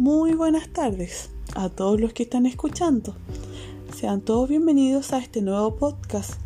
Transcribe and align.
Muy 0.00 0.32
buenas 0.32 0.70
tardes 0.70 1.28
a 1.54 1.68
todos 1.68 2.00
los 2.00 2.14
que 2.14 2.22
están 2.22 2.46
escuchando. 2.46 3.14
Sean 3.94 4.22
todos 4.22 4.48
bienvenidos 4.48 5.12
a 5.12 5.18
este 5.18 5.42
nuevo 5.42 5.76
podcast. 5.76 6.40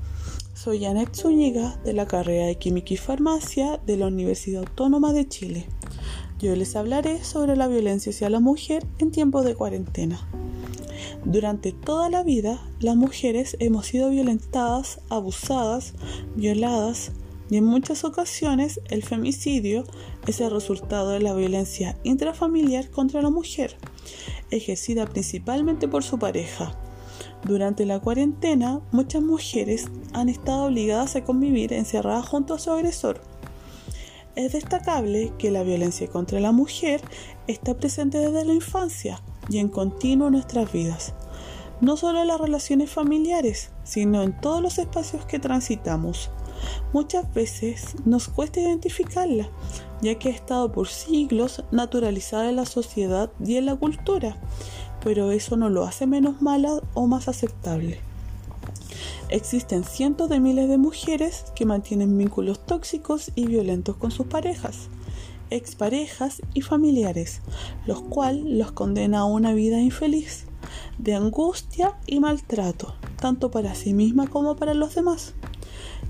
Soy 0.54 0.82
Janet 0.82 1.14
Zúñiga 1.14 1.77
de 1.84 1.93
la 1.93 2.09
carrera 2.09 2.46
de 2.46 2.59
Química 2.59 2.95
y 2.95 2.96
Farmacia 2.96 3.80
de 3.86 3.96
la 3.96 4.09
Universidad 4.09 4.64
Autónoma 4.64 5.12
de 5.12 5.29
Chile. 5.29 5.68
Yo 6.40 6.56
les 6.56 6.75
hablaré 6.75 7.22
sobre 7.22 7.54
la 7.54 7.68
violencia 7.68 8.11
hacia 8.11 8.29
la 8.29 8.40
mujer 8.40 8.84
en 8.98 9.12
tiempos 9.12 9.45
de 9.45 9.55
cuarentena. 9.55 10.18
Durante 11.25 11.71
toda 11.71 12.11
la 12.11 12.25
vida, 12.25 12.61
las 12.80 12.96
mujeres 12.96 13.57
hemos 13.61 13.86
sido 13.86 14.11
violentadas, 14.11 15.00
abusadas, 15.11 15.95
violadas, 16.34 17.12
y 17.50 17.56
en 17.56 17.64
muchas 17.64 18.04
ocasiones 18.04 18.80
el 18.88 19.02
femicidio 19.02 19.84
es 20.27 20.41
el 20.41 20.50
resultado 20.50 21.10
de 21.10 21.20
la 21.20 21.34
violencia 21.34 21.98
intrafamiliar 22.02 22.91
contra 22.91 23.23
la 23.23 23.30
mujer, 23.30 23.77
ejercida 24.50 25.06
principalmente 25.06 25.88
por 25.88 26.02
su 26.02 26.19
pareja. 26.19 26.77
Durante 27.45 27.84
la 27.84 28.00
cuarentena, 28.00 28.80
muchas 28.91 29.22
mujeres 29.22 29.88
han 30.14 30.28
estado 30.28 30.64
obligadas 30.64 31.14
a 31.16 31.24
convivir 31.24 31.72
encerradas 31.74 32.27
junto 32.27 32.55
a 32.55 32.59
su 32.59 32.70
agresor. 32.70 33.20
Es 34.34 34.52
destacable 34.52 35.33
que 35.38 35.50
la 35.50 35.62
violencia 35.62 36.08
contra 36.08 36.41
la 36.41 36.52
mujer 36.52 37.02
está 37.47 37.77
presente 37.77 38.19
desde 38.19 38.45
la 38.45 38.55
infancia 38.55 39.20
y 39.48 39.58
en 39.58 39.69
continuo 39.69 40.28
en 40.28 40.33
nuestras 40.33 40.72
vidas, 40.72 41.14
no 41.80 41.97
solo 41.97 42.22
en 42.22 42.28
las 42.28 42.41
relaciones 42.41 42.91
familiares, 42.91 43.70
sino 43.84 44.22
en 44.22 44.41
todos 44.41 44.62
los 44.62 44.78
espacios 44.78 45.27
que 45.27 45.38
transitamos. 45.38 46.30
Muchas 46.92 47.32
veces 47.34 47.96
nos 48.04 48.28
cuesta 48.28 48.60
identificarla, 48.60 49.48
ya 50.00 50.16
que 50.16 50.28
ha 50.28 50.32
estado 50.32 50.70
por 50.70 50.88
siglos 50.88 51.64
naturalizada 51.70 52.48
en 52.48 52.56
la 52.56 52.66
sociedad 52.66 53.30
y 53.44 53.56
en 53.56 53.66
la 53.66 53.77
cultura, 53.77 54.36
pero 55.02 55.33
eso 55.33 55.56
no 55.56 55.70
lo 55.70 55.84
hace 55.84 56.06
menos 56.06 56.41
mala 56.41 56.80
o 56.94 57.06
más 57.06 57.28
aceptable. 57.28 58.00
Existen 59.28 59.84
cientos 59.84 60.28
de 60.28 60.39
miles 60.39 60.69
de 60.69 60.78
mujeres 60.78 61.47
que 61.55 61.66
mantienen 61.66 62.16
vínculos 62.16 62.64
tóxicos 62.64 63.33
y 63.34 63.46
violentos 63.46 63.96
con 63.96 64.11
sus 64.11 64.27
parejas, 64.27 64.89
exparejas 65.50 66.42
y 66.52 66.61
familiares, 66.61 67.41
los 67.86 68.02
cuales 68.02 68.44
los 68.44 68.72
condena 68.72 69.20
a 69.20 69.24
una 69.24 69.52
vida 69.52 69.80
infeliz, 69.80 70.44
de 70.98 71.14
angustia 71.14 71.98
y 72.06 72.20
maltrato, 72.20 72.94
tanto 73.20 73.50
para 73.50 73.74
sí 73.74 73.94
misma 73.94 74.27
como 74.27 74.56
para 74.56 74.74
los 74.74 74.94
demás 74.94 75.34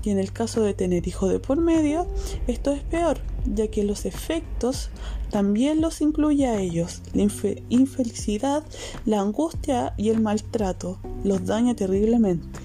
y 0.05 0.11
en 0.11 0.19
el 0.19 0.31
caso 0.31 0.61
de 0.61 0.73
tener 0.73 1.07
hijos 1.07 1.31
de 1.31 1.39
por 1.39 1.57
medio, 1.57 2.05
esto 2.47 2.71
es 2.71 2.83
peor, 2.83 3.17
ya 3.45 3.67
que 3.67 3.83
los 3.83 4.05
efectos 4.05 4.89
también 5.31 5.81
los 5.81 5.99
incluye 6.01 6.45
a 6.45 6.59
ellos. 6.59 7.01
La 7.13 7.23
infelicidad, 7.69 8.63
la 9.05 9.21
angustia 9.21 9.93
y 9.97 10.09
el 10.09 10.21
maltrato 10.21 10.99
los 11.23 11.45
daña 11.45 11.75
terriblemente. 11.75 12.59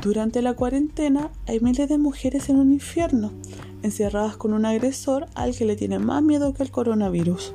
Durante 0.00 0.40
la 0.40 0.54
cuarentena 0.54 1.30
hay 1.46 1.60
miles 1.60 1.88
de 1.88 1.98
mujeres 1.98 2.48
en 2.48 2.56
un 2.56 2.72
infierno, 2.72 3.32
encerradas 3.82 4.36
con 4.36 4.52
un 4.52 4.64
agresor 4.64 5.26
al 5.34 5.54
que 5.54 5.64
le 5.64 5.76
tiene 5.76 5.98
más 5.98 6.22
miedo 6.22 6.54
que 6.54 6.62
el 6.62 6.70
coronavirus. 6.70 7.52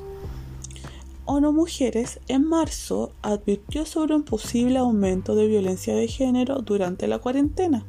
ONU 1.27 1.53
Mujeres 1.53 2.19
en 2.27 2.47
marzo 2.47 3.11
advirtió 3.23 3.85
sobre 3.85 4.15
un 4.15 4.23
posible 4.23 4.77
aumento 4.77 5.33
de 5.33 5.47
violencia 5.47 5.95
de 5.95 6.07
género 6.07 6.59
durante 6.59 7.07
la 7.07 7.17
cuarentena 7.17 7.83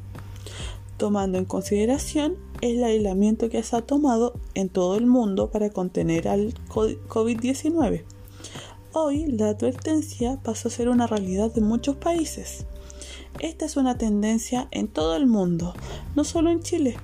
tomando 0.96 1.38
en 1.38 1.44
consideración 1.44 2.36
el 2.60 2.82
aislamiento 2.82 3.48
que 3.48 3.62
se 3.62 3.76
ha 3.76 3.82
tomado 3.82 4.34
en 4.54 4.68
todo 4.68 4.96
el 4.96 5.06
mundo 5.06 5.50
para 5.50 5.70
contener 5.70 6.28
al 6.28 6.54
COVID-19. 6.68 8.04
Hoy 8.92 9.26
la 9.26 9.50
advertencia 9.50 10.40
pasó 10.42 10.68
a 10.68 10.70
ser 10.70 10.88
una 10.88 11.06
realidad 11.06 11.52
de 11.52 11.60
muchos 11.60 11.96
países. 11.96 12.66
Esta 13.40 13.66
es 13.66 13.76
una 13.76 13.98
tendencia 13.98 14.68
en 14.70 14.88
todo 14.88 15.16
el 15.16 15.26
mundo, 15.26 15.74
no 16.14 16.24
solo 16.24 16.50
en 16.50 16.60
Chile. 16.62 16.96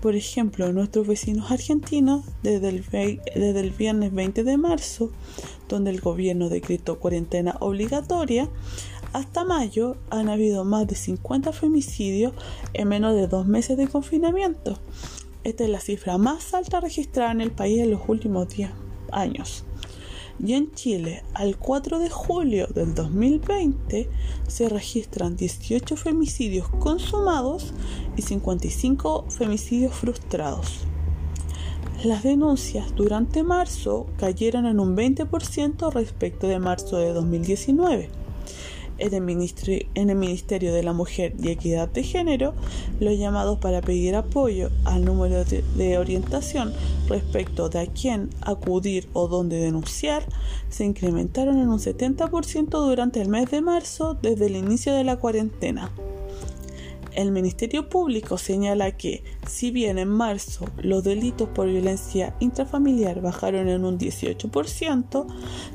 Por 0.00 0.16
ejemplo, 0.16 0.72
nuestros 0.72 1.06
vecinos 1.06 1.50
argentinos, 1.50 2.24
desde 2.42 2.68
el, 2.68 2.84
desde 3.34 3.60
el 3.60 3.70
viernes 3.70 4.14
20 4.14 4.44
de 4.44 4.56
marzo, 4.56 5.10
donde 5.68 5.90
el 5.90 6.00
gobierno 6.00 6.48
decretó 6.48 6.98
cuarentena 6.98 7.56
obligatoria, 7.60 8.48
hasta 9.14 9.44
mayo 9.44 9.96
han 10.10 10.28
habido 10.28 10.64
más 10.64 10.88
de 10.88 10.96
50 10.96 11.52
femicidios 11.52 12.32
en 12.72 12.88
menos 12.88 13.14
de 13.14 13.28
dos 13.28 13.46
meses 13.46 13.76
de 13.76 13.86
confinamiento. 13.86 14.76
Esta 15.44 15.62
es 15.62 15.70
la 15.70 15.78
cifra 15.78 16.18
más 16.18 16.52
alta 16.52 16.80
registrada 16.80 17.30
en 17.30 17.40
el 17.40 17.52
país 17.52 17.78
en 17.78 17.92
los 17.92 18.00
últimos 18.08 18.48
10 18.48 18.70
años. 19.12 19.64
Y 20.44 20.54
en 20.54 20.72
Chile, 20.72 21.22
al 21.32 21.56
4 21.56 22.00
de 22.00 22.10
julio 22.10 22.66
del 22.66 22.92
2020, 22.92 24.10
se 24.48 24.68
registran 24.68 25.36
18 25.36 25.96
femicidios 25.96 26.68
consumados 26.68 27.72
y 28.16 28.22
55 28.22 29.26
femicidios 29.28 29.94
frustrados. 29.94 30.80
Las 32.02 32.24
denuncias 32.24 32.92
durante 32.96 33.44
marzo 33.44 34.06
cayeron 34.16 34.66
en 34.66 34.80
un 34.80 34.96
20% 34.96 35.92
respecto 35.92 36.48
de 36.48 36.58
marzo 36.58 36.96
de 36.96 37.12
2019 37.12 38.23
en 38.98 39.14
el, 39.14 40.16
Ministerio, 40.16 40.72
de 40.74 40.82
la 40.82 40.92
Mujer 40.92 41.34
y 41.42 41.50
Equidad 41.50 41.88
de 41.88 42.02
Género, 42.02 42.54
los 43.00 43.18
llamados 43.18 43.58
para 43.58 43.80
pedir 43.80 44.14
apoyo 44.14 44.70
al 44.84 45.04
número 45.04 45.44
de, 45.44 45.62
de 45.76 45.98
orientación 45.98 46.72
respecto 47.08 47.68
de 47.68 47.80
a 47.80 47.86
quién 47.86 48.30
acudir 48.40 49.08
o 49.12 49.28
dónde 49.28 49.56
denunciar 49.56 50.24
se 50.68 50.84
incrementaron 50.84 51.58
en 51.58 51.68
un 51.68 51.78
70% 51.78 52.68
durante 52.70 53.20
el 53.20 53.28
mes 53.28 53.50
de 53.50 53.60
marzo 53.60 54.14
desde 54.14 54.46
el 54.46 54.56
inicio 54.56 54.94
de 54.94 55.04
la 55.04 55.16
cuarentena. 55.16 55.90
El 57.14 57.30
Ministerio 57.30 57.88
Público 57.88 58.38
señala 58.38 58.96
que, 58.96 59.22
si 59.46 59.70
bien 59.70 59.98
en 59.98 60.08
marzo 60.08 60.66
los 60.78 61.04
delitos 61.04 61.48
por 61.48 61.68
violencia 61.68 62.34
intrafamiliar 62.40 63.20
bajaron 63.20 63.68
en 63.68 63.84
un 63.84 63.98
18%, 63.98 65.26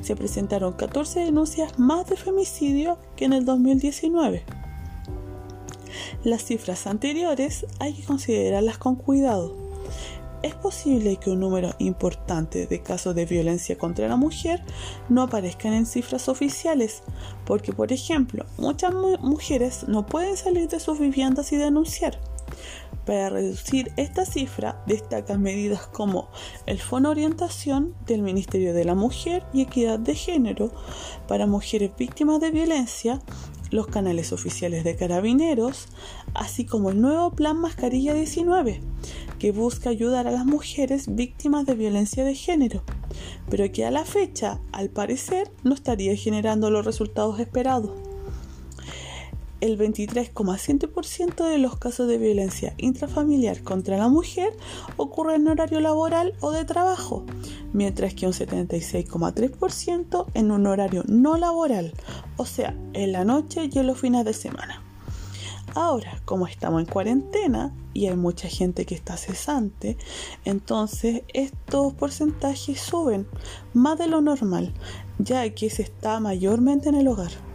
se 0.01 0.16
presentaron 0.17 0.73
14 0.73 1.22
denuncias 1.22 1.79
más 1.79 2.09
de 2.09 2.17
femicidio 2.17 2.97
que 3.16 3.25
en 3.25 3.33
el 3.33 3.45
2019. 3.45 4.44
Las 6.23 6.44
cifras 6.44 6.88
anteriores 6.88 7.66
hay 7.79 7.94
que 7.94 8.03
considerarlas 8.03 8.77
con 8.77 8.95
cuidado 8.95 9.59
es 10.41 10.55
posible 10.55 11.17
que 11.17 11.29
un 11.29 11.39
número 11.39 11.73
importante 11.79 12.67
de 12.67 12.81
casos 12.81 13.16
de 13.16 13.25
violencia 13.25 13.77
contra 13.77 14.07
la 14.07 14.16
mujer 14.16 14.63
no 15.09 15.23
aparezcan 15.23 15.73
en 15.73 15.85
cifras 15.85 16.29
oficiales, 16.29 17.03
porque 17.45 17.73
por 17.73 17.91
ejemplo, 17.91 18.45
muchas 18.57 18.94
mujeres 18.94 19.88
no 19.88 20.05
pueden 20.05 20.38
salir 20.38 20.67
de 20.67 20.79
sus 20.79 21.00
viviendas 21.00 21.51
y 21.51 21.57
denunciar. 21.57 22.19
Para 23.05 23.29
reducir 23.29 23.91
esta 23.97 24.25
cifra, 24.25 24.83
destacan 24.85 25.41
medidas 25.41 25.88
como 25.88 26.29
el 26.66 26.79
Fondo 26.79 27.09
Orientación 27.09 27.95
del 28.06 28.21
Ministerio 28.21 28.73
de 28.73 28.85
la 28.85 28.94
Mujer 28.94 29.44
y 29.53 29.61
Equidad 29.61 29.97
de 29.97 30.13
Género 30.16 30.71
para 31.27 31.47
mujeres 31.47 31.91
víctimas 31.97 32.39
de 32.39 32.51
violencia, 32.51 33.19
los 33.72 33.88
canales 33.88 34.34
oficiales 34.34 34.84
de 34.84 34.96
carabineros, 34.96 35.88
así 36.34 36.66
como 36.66 36.90
el 36.91 37.02
nuevo 37.02 37.31
Plan 37.31 37.59
Mascarilla 37.59 38.13
19, 38.13 38.81
que 39.38 39.52
busca 39.52 39.90
ayudar 39.90 40.28
a 40.28 40.31
las 40.31 40.46
mujeres 40.46 41.16
víctimas 41.16 41.66
de 41.66 41.75
violencia 41.75 42.24
de 42.24 42.35
género, 42.35 42.84
pero 43.50 43.72
que 43.72 43.85
a 43.85 43.91
la 43.91 44.06
fecha, 44.06 44.59
al 44.72 44.90
parecer, 44.90 45.52
no 45.63 45.74
estaría 45.74 46.16
generando 46.16 46.69
los 46.72 46.85
resultados 46.85 47.40
esperados. 47.40 48.09
El 49.62 49.78
23,7% 49.78 51.50
de 51.50 51.58
los 51.58 51.78
casos 51.78 52.08
de 52.08 52.18
violencia 52.18 52.74
intrafamiliar 52.78 53.62
contra 53.62 53.97
la 53.97 54.08
mujer 54.08 54.53
ocurre 54.95 55.36
en 55.36 55.50
horario 55.50 55.81
laboral 55.81 56.33
o 56.39 56.51
de 56.51 56.63
trabajo, 56.63 57.25
mientras 57.74 58.13
que 58.13 58.25
un 58.25 58.31
76,3% 58.31 60.28
en 60.33 60.51
un 60.51 60.66
horario 60.66 61.04
no 61.07 61.36
laboral, 61.36 61.94
o 62.38 62.45
sea, 62.45 62.74
en 62.94 63.12
la 63.12 63.25
noche 63.25 63.69
y 63.69 63.80
en 63.80 63.88
los 63.88 64.00
fines 64.00 64.24
de 64.24 64.33
semana. 64.33 64.81
Ahora, 65.75 66.22
como 66.25 66.48
estamos 66.48 66.81
en 66.81 66.88
cuarentena 66.88 67.75
y 67.94 68.07
hay 68.07 68.16
mucha 68.16 68.48
gente 68.48 68.86
que 68.86 68.95
está 68.95 69.18
cesante, 69.18 69.98
entonces 70.45 71.24
estos 71.33 71.94
porcentajes 71.94 72.80
suben 72.80 73.28
más 73.74 74.00
de 74.00 74.07
lo 74.07 74.22
normal, 74.22 74.74
ya 75.19 75.50
que 75.54 75.69
se 75.69 75.81
está 75.81 76.19
mayormente 76.22 76.88
en 76.88 76.95
el 76.95 77.10
hogar. 77.10 77.49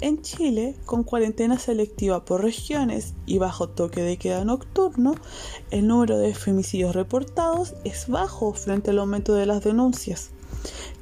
En 0.00 0.22
Chile, 0.22 0.76
con 0.84 1.04
cuarentena 1.04 1.58
selectiva 1.58 2.24
por 2.24 2.42
regiones 2.42 3.14
y 3.26 3.38
bajo 3.38 3.68
toque 3.68 4.02
de 4.02 4.18
queda 4.18 4.44
nocturno, 4.44 5.14
el 5.70 5.86
número 5.86 6.18
de 6.18 6.34
femicidios 6.34 6.94
reportados 6.94 7.74
es 7.84 8.08
bajo 8.08 8.52
frente 8.52 8.90
al 8.90 8.98
aumento 8.98 9.34
de 9.34 9.46
las 9.46 9.62
denuncias 9.64 10.30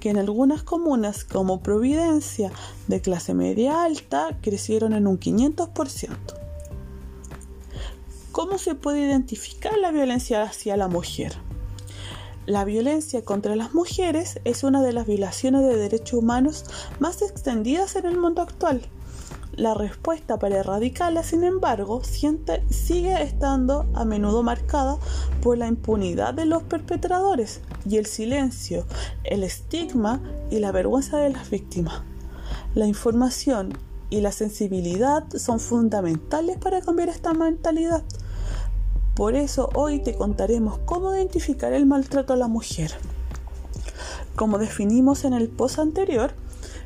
que 0.01 0.11
en 0.11 0.19
algunas 0.19 0.65
comunas 0.65 1.25
como 1.25 1.63
Providencia 1.63 2.51
de 2.89 3.01
clase 3.01 3.35
media 3.35 3.85
alta 3.85 4.37
crecieron 4.41 4.95
en 4.95 5.07
un 5.07 5.21
500%. 5.21 6.11
¿Cómo 8.33 8.59
se 8.59 8.75
puede 8.75 9.07
identificar 9.07 9.79
la 9.79 9.93
violencia 9.93 10.43
hacia 10.43 10.77
la 10.77 10.89
mujer? 10.89 11.35
La 12.47 12.65
violencia 12.65 13.25
contra 13.25 13.55
las 13.55 13.73
mujeres 13.73 14.41
es 14.45 14.65
una 14.65 14.83
de 14.83 14.93
las 14.93 15.07
violaciones 15.07 15.63
de 15.63 15.77
derechos 15.77 16.19
humanos 16.19 16.65
más 16.99 17.23
extendidas 17.23 17.95
en 17.95 18.05
el 18.05 18.19
mundo 18.19 18.43
actual. 18.43 18.83
La 19.55 19.75
respuesta 19.75 20.41
para 20.41 20.57
erradicarla, 20.57 21.23
sin 21.23 21.45
embargo, 21.45 22.03
sigue 22.03 23.23
estando 23.23 23.87
a 23.95 24.05
menudo 24.05 24.43
marcada 24.43 24.99
por 25.41 25.57
la 25.57 25.69
impunidad 25.69 26.35
de 26.35 26.47
los 26.47 26.65
perpetradores 26.65 27.61
y 27.89 27.99
el 27.99 28.07
silencio, 28.07 28.87
el 29.23 29.45
estigma 29.45 30.21
y 30.51 30.59
la 30.59 30.73
vergüenza 30.73 31.19
de 31.19 31.31
las 31.31 31.49
víctimas. 31.49 32.03
La 32.75 32.87
información 32.87 33.79
y 34.11 34.21
la 34.21 34.33
sensibilidad 34.33 35.25
son 35.37 35.61
fundamentales 35.61 36.59
para 36.59 36.81
cambiar 36.81 37.09
esta 37.09 37.35
mentalidad. 37.35 38.03
Por 39.23 39.37
eso 39.37 39.71
hoy 39.75 40.01
te 40.01 40.17
contaremos 40.17 40.81
cómo 40.85 41.15
identificar 41.15 41.73
el 41.73 41.87
maltrato 41.87 42.33
a 42.33 42.37
la 42.37 42.49
mujer. 42.49 42.91
Como 44.35 44.59
definimos 44.59 45.25
en 45.25 45.33
el 45.33 45.49
post 45.49 45.79
anterior, 45.79 46.33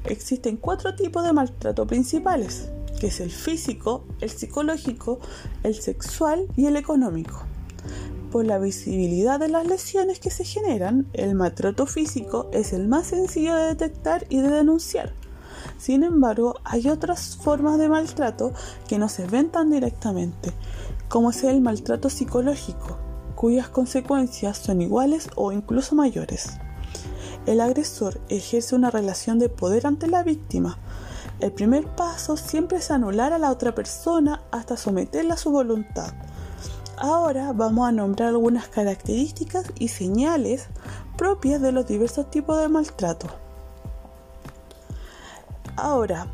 existen 0.04 0.58
cuatro 0.58 0.94
tipos 0.94 1.24
de 1.24 1.32
maltrato 1.32 1.86
principales, 1.86 2.68
que 3.00 3.06
es 3.06 3.20
el 3.20 3.30
físico, 3.30 4.04
el 4.20 4.28
psicológico, 4.28 5.18
el 5.62 5.76
sexual 5.76 6.46
y 6.56 6.66
el 6.66 6.76
económico. 6.76 7.40
Por 8.30 8.44
la 8.44 8.58
visibilidad 8.58 9.40
de 9.40 9.48
las 9.48 9.66
lesiones 9.66 10.20
que 10.20 10.28
se 10.30 10.44
generan, 10.44 11.06
el 11.14 11.36
maltrato 11.36 11.86
físico 11.86 12.50
es 12.52 12.74
el 12.74 12.86
más 12.86 13.06
sencillo 13.06 13.56
de 13.56 13.68
detectar 13.68 14.26
y 14.28 14.42
de 14.42 14.50
denunciar. 14.50 15.14
Sin 15.78 16.04
embargo, 16.04 16.56
hay 16.64 16.90
otras 16.90 17.36
formas 17.36 17.78
de 17.78 17.88
maltrato 17.88 18.52
que 18.88 18.98
no 18.98 19.08
se 19.08 19.26
ven 19.26 19.48
tan 19.48 19.70
directamente, 19.70 20.52
como 21.08 21.30
es 21.30 21.44
el 21.44 21.60
maltrato 21.60 22.10
psicológico, 22.10 22.98
cuyas 23.34 23.68
consecuencias 23.68 24.58
son 24.58 24.80
iguales 24.80 25.28
o 25.36 25.52
incluso 25.52 25.94
mayores. 25.94 26.58
El 27.46 27.60
agresor 27.60 28.20
ejerce 28.28 28.74
una 28.74 28.90
relación 28.90 29.38
de 29.38 29.48
poder 29.48 29.86
ante 29.86 30.08
la 30.08 30.24
víctima. 30.24 30.78
El 31.38 31.52
primer 31.52 31.86
paso 31.86 32.36
siempre 32.36 32.78
es 32.78 32.90
anular 32.90 33.32
a 33.32 33.38
la 33.38 33.52
otra 33.52 33.74
persona 33.74 34.42
hasta 34.50 34.76
someterla 34.76 35.34
a 35.34 35.38
su 35.38 35.50
voluntad. 35.50 36.12
Ahora 36.96 37.52
vamos 37.52 37.88
a 37.88 37.92
nombrar 37.92 38.30
algunas 38.30 38.68
características 38.68 39.66
y 39.78 39.88
señales 39.88 40.66
propias 41.16 41.60
de 41.60 41.70
los 41.70 41.86
diversos 41.86 42.30
tipos 42.30 42.58
de 42.58 42.68
maltrato. 42.68 43.28
Ahora, 45.76 46.26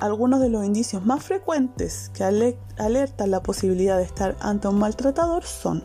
algunos 0.00 0.40
de 0.40 0.48
los 0.48 0.64
indicios 0.64 1.04
más 1.04 1.22
frecuentes 1.24 2.10
que 2.14 2.24
alertan 2.24 3.30
la 3.30 3.42
posibilidad 3.42 3.96
de 3.96 4.04
estar 4.04 4.36
ante 4.40 4.68
un 4.68 4.78
maltratador 4.78 5.44
son 5.44 5.84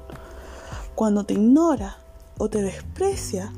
cuando 0.95 1.23
te 1.23 1.33
ignora 1.33 1.97
o 2.37 2.49
te 2.49 2.61
desprecia 2.61 3.51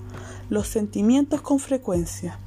los 0.50 0.68
sentimientos 0.68 1.42
con 1.42 1.60
frecuencia, 1.60 2.40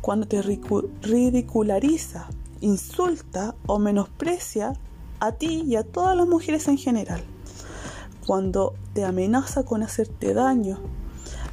cuando 0.00 0.26
te 0.26 0.42
ridiculariza, 0.42 2.28
insulta 2.60 3.54
o 3.66 3.78
menosprecia 3.78 4.72
a 5.20 5.32
ti 5.32 5.62
y 5.66 5.76
a 5.76 5.84
todas 5.84 6.16
las 6.16 6.26
mujeres 6.26 6.68
en 6.68 6.78
general, 6.78 7.22
cuando 8.26 8.74
te 8.94 9.04
amenaza 9.04 9.64
con 9.64 9.82
hacerte 9.82 10.34
daño, 10.34 10.78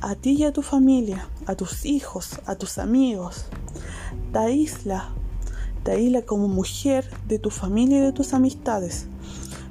a 0.02 0.16
ti 0.16 0.32
y 0.32 0.44
a 0.44 0.54
tu 0.54 0.62
familia, 0.62 1.28
a 1.46 1.56
tus 1.56 1.86
hijos, 1.86 2.40
a 2.46 2.56
tus 2.56 2.78
amigos, 2.78 3.46
te 4.32 4.40
aísla, 4.40 5.14
te 5.84 5.92
aísla 5.92 6.24
como 6.24 6.48
mujer 6.48 7.10
de 7.28 7.40
tu 7.40 7.50
familia 7.50 8.00
y 8.00 8.02
de 8.02 8.12
tus 8.12 8.34
amistades, 8.34 9.08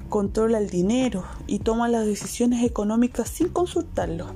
controla 0.09 0.59
el 0.59 0.71
dinero 0.71 1.25
y 1.47 1.59
toma 1.61 1.89
las 1.89 2.07
decisiones 2.07 2.65
económicas 2.65 3.29
sin 3.29 3.49
consultarlo 3.49 4.29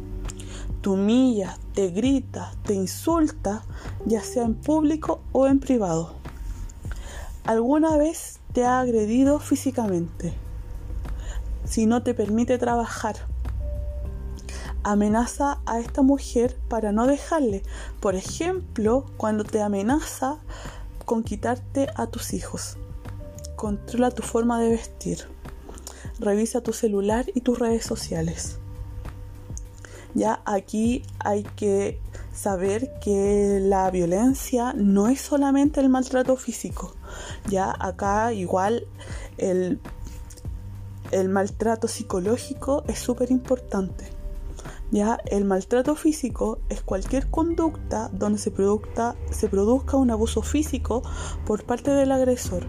te 0.87 0.91
humilla, 0.91 1.59
te 1.75 1.89
grita, 1.89 2.53
te 2.63 2.73
insulta, 2.73 3.65
ya 4.05 4.23
sea 4.23 4.45
en 4.45 4.55
público 4.55 5.21
o 5.33 5.49
en 5.49 5.59
privado. 5.59 6.13
¿Alguna 7.45 7.97
vez 7.97 8.39
te 8.53 8.65
ha 8.65 8.79
agredido 8.79 9.41
físicamente? 9.41 10.33
Si 11.65 11.87
no 11.87 12.05
te 12.05 12.15
permite 12.15 12.57
trabajar, 12.59 13.17
amenaza 14.85 15.59
a 15.67 15.81
esta 15.81 16.03
mujer 16.03 16.57
para 16.69 16.93
no 16.93 17.09
dejarle. 17.09 17.65
Por 17.99 18.15
ejemplo, 18.15 19.07
cuando 19.17 19.43
te 19.43 19.63
amenaza 19.63 20.39
con 21.07 21.23
quitarte 21.23 21.89
a 21.95 22.09
tus 22.09 22.35
hijos. 22.35 22.77
Controla 23.55 24.11
tu 24.11 24.23
forma 24.23 24.61
de 24.61 24.69
vestir. 24.69 25.21
Revisa 26.19 26.61
tu 26.61 26.75
celular 26.75 27.25
y 27.35 27.41
tus 27.41 27.59
redes 27.59 27.85
sociales. 27.85 28.59
Ya 30.15 30.43
aquí 30.45 31.03
hay 31.21 31.43
que 31.43 32.01
saber 32.35 32.99
que 33.01 33.59
la 33.63 33.91
violencia 33.91 34.73
no 34.75 35.09
es 35.09 35.21
solamente 35.21 35.81
el 35.81 35.89
maltrato 35.89 36.37
físico. 36.37 36.95
Ya 37.49 37.75
acá 37.79 38.33
igual 38.33 38.87
el, 39.39 39.81
el 41.13 41.29
maltrato 41.29 41.87
psicológico 41.87 42.83
es 42.89 42.99
súper 42.99 43.31
importante. 43.31 44.16
Ya 44.91 45.19
el 45.27 45.45
maltrato 45.45 45.97
físico 45.97 46.59
es 46.69 46.83
cualquier 46.83 47.29
conducta 47.29 48.09
donde 48.13 48.39
se, 48.39 48.51
produzca 48.51 49.97
un 49.97 50.11
abuso 50.11 50.43
físico 50.43 51.03
por 51.45 51.65
parte 51.65 51.91
del 51.91 52.13
agresor 52.13 52.67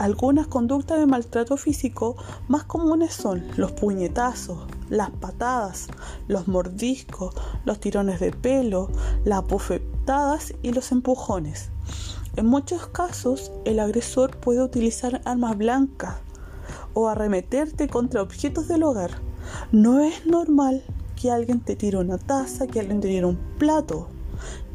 algunas 0.00 0.46
conductas 0.46 0.98
de 0.98 1.06
maltrato 1.06 1.58
físico 1.58 2.16
más 2.48 2.64
comunes 2.64 3.12
son 3.12 3.44
los 3.58 3.72
puñetazos, 3.72 4.66
las 4.88 5.10
patadas, 5.10 5.88
los 6.26 6.48
mordiscos, 6.48 7.34
los 7.66 7.80
tirones 7.80 8.18
de 8.18 8.32
pelo, 8.32 8.88
las 9.24 9.46
bofetadas 9.46 10.54
y 10.62 10.72
los 10.72 10.90
empujones. 10.92 11.68
En 12.36 12.46
muchos 12.46 12.86
casos, 12.86 13.52
el 13.66 13.78
agresor 13.78 14.38
puede 14.38 14.62
utilizar 14.62 15.20
armas 15.26 15.58
blancas 15.58 16.16
o 16.94 17.08
arremeterte 17.08 17.86
contra 17.86 18.22
objetos 18.22 18.68
del 18.68 18.84
hogar. 18.84 19.10
No 19.70 20.00
es 20.00 20.24
normal 20.24 20.82
que 21.20 21.30
alguien 21.30 21.60
te 21.60 21.76
tire 21.76 21.98
una 21.98 22.18
taza, 22.18 22.66
que 22.66 22.80
alguien 22.80 23.00
te 23.00 23.08
tire 23.08 23.26
un 23.26 23.38
plato 23.58 24.08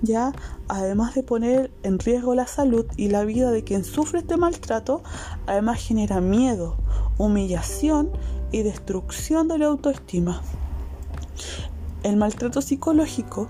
ya 0.02 0.34
además 0.68 1.16
de 1.16 1.24
poner 1.24 1.72
en 1.84 2.00
riesgo 2.00 2.36
la 2.36 2.48
salud 2.48 2.86
y 2.98 3.10
la 3.10 3.24
vida 3.26 3.52
de 3.52 3.64
quien 3.64 3.84
sufre 3.84 4.20
este 4.20 4.38
maltrato, 4.38 5.02
además 5.48 5.82
genera 5.82 6.22
miedo, 6.22 6.78
humillación 7.18 8.12
y 8.52 8.64
destrucción 8.64 9.48
de 9.48 9.58
la 9.58 9.68
autoestima. 9.68 10.42
El 12.04 12.18
maltrato 12.18 12.62
psicológico 12.62 13.48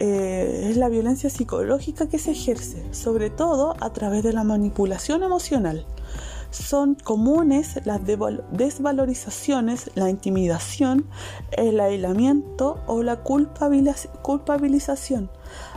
eh, 0.00 0.68
es 0.70 0.76
la 0.76 0.88
violencia 0.88 1.30
psicológica 1.30 2.08
que 2.08 2.18
se 2.18 2.32
ejerce, 2.32 2.82
sobre 2.92 3.30
todo 3.30 3.76
a 3.80 3.92
través 3.92 4.24
de 4.24 4.32
la 4.32 4.42
manipulación 4.42 5.22
emocional 5.22 5.86
son 6.56 6.94
comunes 6.94 7.80
las 7.84 8.00
desvalorizaciones, 8.04 9.90
la 9.94 10.10
intimidación, 10.10 11.06
el 11.52 11.80
aislamiento 11.80 12.80
o 12.86 13.02
la 13.02 13.22
culpabilización. 13.22 15.30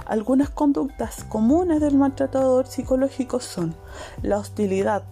Algunas 0.06 0.50
conductas 0.50 1.24
comunes 1.26 1.82
del 1.82 1.98
maltratador 1.98 2.68
psicológico 2.68 3.40
son 3.40 3.76
la 4.24 4.38
hostilidad, 4.38 5.04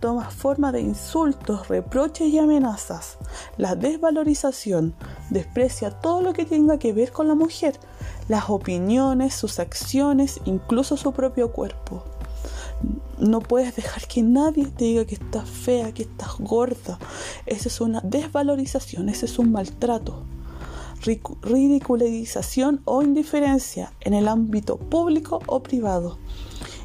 toma 0.00 0.30
forma 0.30 0.72
de 0.72 0.80
insultos, 0.80 1.68
reproches 1.68 2.28
y 2.28 2.38
amenazas. 2.38 3.18
La 3.56 3.74
desvalorización 3.74 4.94
desprecia 5.30 5.90
todo 5.90 6.22
lo 6.22 6.32
que 6.32 6.46
tenga 6.46 6.78
que 6.78 6.92
ver 6.92 7.12
con 7.12 7.28
la 7.28 7.34
mujer, 7.34 7.78
las 8.28 8.50
opiniones, 8.50 9.34
sus 9.34 9.58
acciones, 9.58 10.40
incluso 10.44 10.96
su 10.96 11.12
propio 11.12 11.52
cuerpo. 11.52 12.04
No 13.18 13.40
puedes 13.40 13.76
dejar 13.76 14.08
que 14.08 14.22
nadie 14.22 14.66
te 14.66 14.84
diga 14.84 15.04
que 15.04 15.14
estás 15.14 15.48
fea, 15.48 15.92
que 15.92 16.02
estás 16.02 16.38
gorda. 16.38 16.98
Esa 17.46 17.68
es 17.68 17.80
una 17.80 18.00
desvalorización, 18.00 19.08
ese 19.08 19.26
es 19.26 19.38
un 19.38 19.52
maltrato. 19.52 20.24
Ridicularización 21.02 22.82
o 22.84 23.02
indiferencia 23.02 23.92
en 24.00 24.14
el 24.14 24.28
ámbito 24.28 24.76
público 24.76 25.40
o 25.46 25.62
privado. 25.62 26.18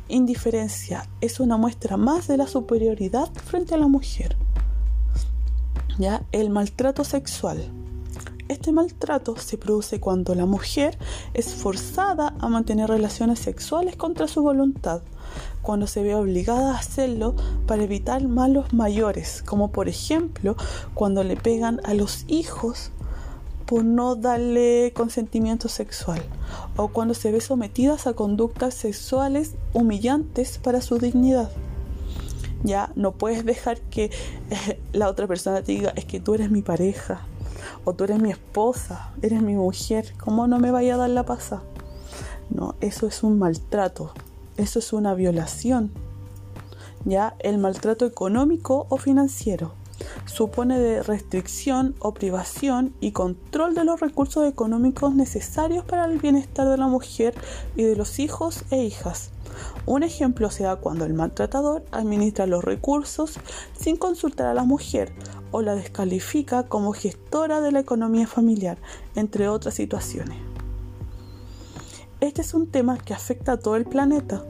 Indiferencia 0.10 1.08
es 1.22 1.40
una 1.40 1.58
muestra 1.58 1.98
más 1.98 2.28
de 2.28 2.38
la 2.38 2.48
superioridad 2.48 3.32
frente 3.34 3.74
a 3.76 3.78
la 3.78 3.88
mujer. 3.88 4.38
¿Ya? 5.98 6.24
El 6.32 6.50
maltrato 6.50 7.04
sexual. 7.04 7.72
Este 8.48 8.72
maltrato 8.72 9.36
se 9.36 9.58
produce 9.58 10.00
cuando 10.00 10.34
la 10.34 10.46
mujer 10.46 10.98
es 11.34 11.54
forzada 11.54 12.34
a 12.40 12.48
mantener 12.48 12.90
relaciones 12.90 13.40
sexuales 13.40 13.96
contra 13.96 14.28
su 14.28 14.42
voluntad 14.42 15.02
cuando 15.62 15.86
se 15.86 16.02
ve 16.02 16.16
obligada 16.16 16.72
a 16.72 16.78
hacerlo 16.80 17.36
para 17.66 17.84
evitar 17.84 18.26
malos 18.26 18.74
mayores, 18.74 19.44
como 19.46 19.72
por 19.72 19.90
ejemplo 19.90 20.56
cuando 20.94 21.26
le 21.26 21.36
pegan 21.36 21.82
a 21.84 21.94
los 21.94 22.24
hijos 22.30 22.92
por 23.66 23.84
no 23.84 24.16
darle 24.16 24.94
consentimiento 24.96 25.68
sexual 25.68 26.22
o 26.78 26.88
cuando 26.88 27.14
se 27.14 27.34
ve 27.34 27.42
sometidas 27.42 28.08
a 28.08 28.14
conductas 28.14 28.76
sexuales 28.76 29.56
humillantes 29.74 30.58
para 30.58 30.80
su 30.80 31.00
dignidad. 31.00 31.52
Ya 32.64 32.92
no 32.96 33.12
puedes 33.12 33.46
dejar 33.46 33.82
que 33.82 34.06
eh, 34.50 34.80
la 34.94 35.10
otra 35.10 35.28
persona 35.28 35.62
te 35.62 35.74
diga 35.74 35.92
es 35.98 36.06
que 36.06 36.22
tú 36.22 36.34
eres 36.34 36.50
mi 36.50 36.62
pareja 36.62 37.26
O 37.86 37.94
tú 37.94 38.04
eres 38.04 38.20
mi 38.20 38.32
esposa, 38.32 39.12
eres 39.22 39.42
mi 39.42 39.56
mujer, 39.56 40.14
¿cómo 40.20 40.48
no 40.48 40.60
me 40.60 40.72
vaya 40.72 40.96
a 40.96 40.98
dar 40.98 41.10
la 41.10 41.26
pasa? 41.26 41.62
No, 42.50 42.76
eso 42.82 43.08
es 43.08 43.24
un 43.24 43.40
maltrato, 43.40 44.12
eso 44.58 44.80
es 44.80 44.94
una 44.94 45.14
violación. 45.14 45.92
Ya 47.06 47.36
el 47.40 47.58
maltrato 47.58 48.06
económico 48.06 48.88
o 48.90 48.98
financiero 48.98 49.74
supone 50.26 50.80
de 50.80 51.04
restricción 51.04 51.96
o 52.00 52.14
privación 52.14 52.94
y 53.00 53.12
control 53.12 53.76
de 53.76 53.84
los 53.84 54.00
recursos 54.00 54.48
económicos 54.48 55.16
necesarios 55.16 55.84
para 55.86 56.06
el 56.06 56.20
bienestar 56.20 56.68
de 56.68 56.78
la 56.78 56.88
mujer 56.88 57.34
y 57.76 57.84
de 57.84 57.96
los 57.96 58.20
hijos 58.20 58.64
e 58.72 58.84
hijas. 58.84 59.32
Un 59.86 60.04
ejemplo 60.04 60.50
se 60.50 60.64
da 60.64 60.76
cuando 60.78 61.06
el 61.06 61.14
maltratador 61.14 61.84
administra 61.92 62.46
los 62.48 62.64
recursos 62.64 63.40
sin 63.80 63.98
consultar 63.98 64.48
a 64.48 64.54
la 64.54 64.64
mujer 64.64 65.14
o 65.52 65.62
la 65.62 65.76
descalifica 65.76 66.64
como 66.64 66.94
gestora 66.94 67.62
de 67.62 67.72
la 67.72 67.80
economía 67.80 68.28
familiar, 68.28 68.78
entre 69.16 69.48
otras 69.48 69.76
situaciones. 69.76 70.38
Este 72.20 72.42
es 72.42 72.54
un 72.54 72.68
tema 72.68 72.98
que 72.98 73.14
afecta 73.14 73.54
a 73.54 73.58
todo 73.58 73.76
el 73.76 73.86
planeta, 73.86 74.44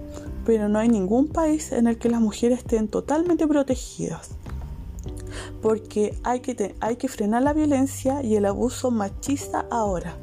pero 0.46 0.70
no 0.70 0.80
hay 0.80 0.90
ningún 0.90 1.28
país 1.28 1.72
en 1.72 1.88
el 1.88 1.98
que 1.98 2.10
las 2.10 2.22
mujeres 2.22 2.60
estén 2.60 2.88
totalmente 2.88 3.48
protegidas 3.48 4.32
porque 5.62 6.18
hay 6.24 6.40
que, 6.40 6.76
hay 6.80 6.96
que 6.96 7.08
frenar 7.08 7.44
la 7.44 7.54
violencia 7.54 8.22
y 8.24 8.36
el 8.36 8.46
abuso 8.46 8.92
machista 8.92 9.66
ahora. 9.70 10.16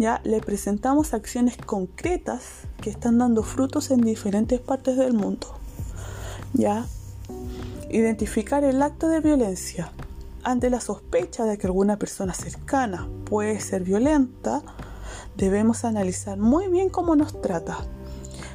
Ya 0.00 0.22
le 0.24 0.40
presentamos 0.40 1.12
acciones 1.12 1.58
concretas 1.58 2.62
que 2.80 2.88
están 2.88 3.18
dando 3.18 3.42
frutos 3.42 3.90
en 3.90 4.00
diferentes 4.00 4.58
partes 4.58 4.96
del 4.96 5.12
mundo. 5.12 5.48
Ya 6.54 6.86
identificar 7.90 8.64
el 8.64 8.80
acto 8.80 9.08
de 9.08 9.20
violencia. 9.20 9.92
Ante 10.42 10.70
la 10.70 10.80
sospecha 10.80 11.44
de 11.44 11.58
que 11.58 11.66
alguna 11.66 11.98
persona 11.98 12.32
cercana 12.32 13.10
puede 13.26 13.60
ser 13.60 13.82
violenta, 13.82 14.62
debemos 15.36 15.84
analizar 15.84 16.38
muy 16.38 16.68
bien 16.68 16.88
cómo 16.88 17.14
nos 17.14 17.38
trata. 17.42 17.76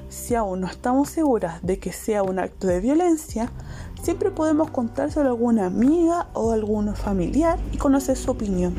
Si 0.10 0.34
aún 0.34 0.62
no 0.62 0.68
estamos 0.68 1.10
seguras 1.10 1.62
de 1.62 1.78
que 1.78 1.94
sea 1.94 2.24
un 2.24 2.40
acto 2.40 2.66
de 2.66 2.80
violencia, 2.80 3.52
siempre 4.02 4.32
podemos 4.32 4.72
contárselo 4.72 5.28
a 5.28 5.34
alguna 5.34 5.68
amiga 5.68 6.28
o 6.34 6.54
algún 6.54 6.96
familiar 6.96 7.60
y 7.72 7.78
conocer 7.78 8.18
su 8.18 8.32
opinión. 8.32 8.74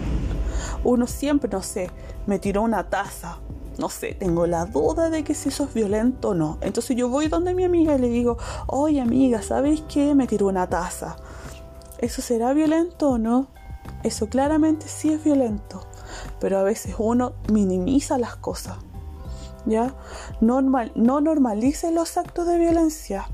Uno 0.86 1.08
siempre, 1.08 1.50
no 1.50 1.64
sé, 1.64 1.90
me 2.28 2.38
tiró 2.38 2.62
una 2.62 2.88
taza. 2.88 3.38
No 3.76 3.88
sé, 3.88 4.14
tengo 4.14 4.46
la 4.46 4.66
duda 4.66 5.10
de 5.10 5.24
que 5.24 5.34
si 5.34 5.48
eso 5.48 5.64
es 5.64 5.74
violento 5.74 6.28
o 6.28 6.34
no. 6.34 6.58
Entonces 6.60 6.96
yo 6.96 7.08
voy 7.08 7.26
donde 7.26 7.54
mi 7.54 7.64
amiga 7.64 7.96
y 7.96 7.98
le 7.98 8.08
digo, 8.08 8.38
oye 8.68 9.00
amiga, 9.00 9.42
¿sabes 9.42 9.82
qué? 9.88 10.14
Me 10.14 10.28
tiró 10.28 10.46
una 10.46 10.68
taza. 10.68 11.16
¿Eso 11.98 12.22
será 12.22 12.52
violento 12.52 13.10
o 13.10 13.18
no? 13.18 13.48
Eso 14.04 14.28
claramente 14.28 14.86
sí 14.86 15.12
es 15.12 15.24
violento. 15.24 15.80
Pero 16.38 16.60
a 16.60 16.62
veces 16.62 16.94
uno 16.98 17.32
minimiza 17.50 18.16
las 18.16 18.36
cosas. 18.36 18.76
¿Ya? 19.64 19.92
Normal, 20.40 20.92
no 20.94 21.20
normalice 21.20 21.90
los 21.90 22.16
actos 22.16 22.46
de 22.46 22.58
violencia 22.60 23.26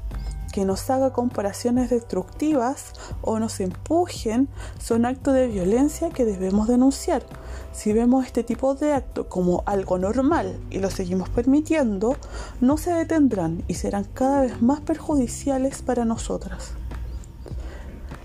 que 0.52 0.64
nos 0.64 0.88
haga 0.90 1.12
comparaciones 1.12 1.90
destructivas 1.90 2.92
o 3.23 3.40
nos 3.40 3.59
empujen 3.59 4.49
son 4.78 5.06
actos 5.06 5.35
de 5.35 5.49
violencia 5.49 6.11
que 6.11 6.25
debemos 6.25 6.68
denunciar. 6.68 7.25
Si 7.72 7.92
vemos 7.92 8.26
este 8.26 8.44
tipo 8.44 8.74
de 8.74 8.92
acto 8.92 9.28
como 9.28 9.62
algo 9.66 9.98
normal 9.98 10.58
y 10.70 10.78
lo 10.78 10.90
seguimos 10.90 11.28
permitiendo, 11.28 12.16
no 12.60 12.76
se 12.76 12.92
detendrán 12.92 13.64
y 13.68 13.74
serán 13.74 14.04
cada 14.04 14.42
vez 14.42 14.60
más 14.60 14.80
perjudiciales 14.80 15.82
para 15.82 16.04
nosotras. 16.04 16.72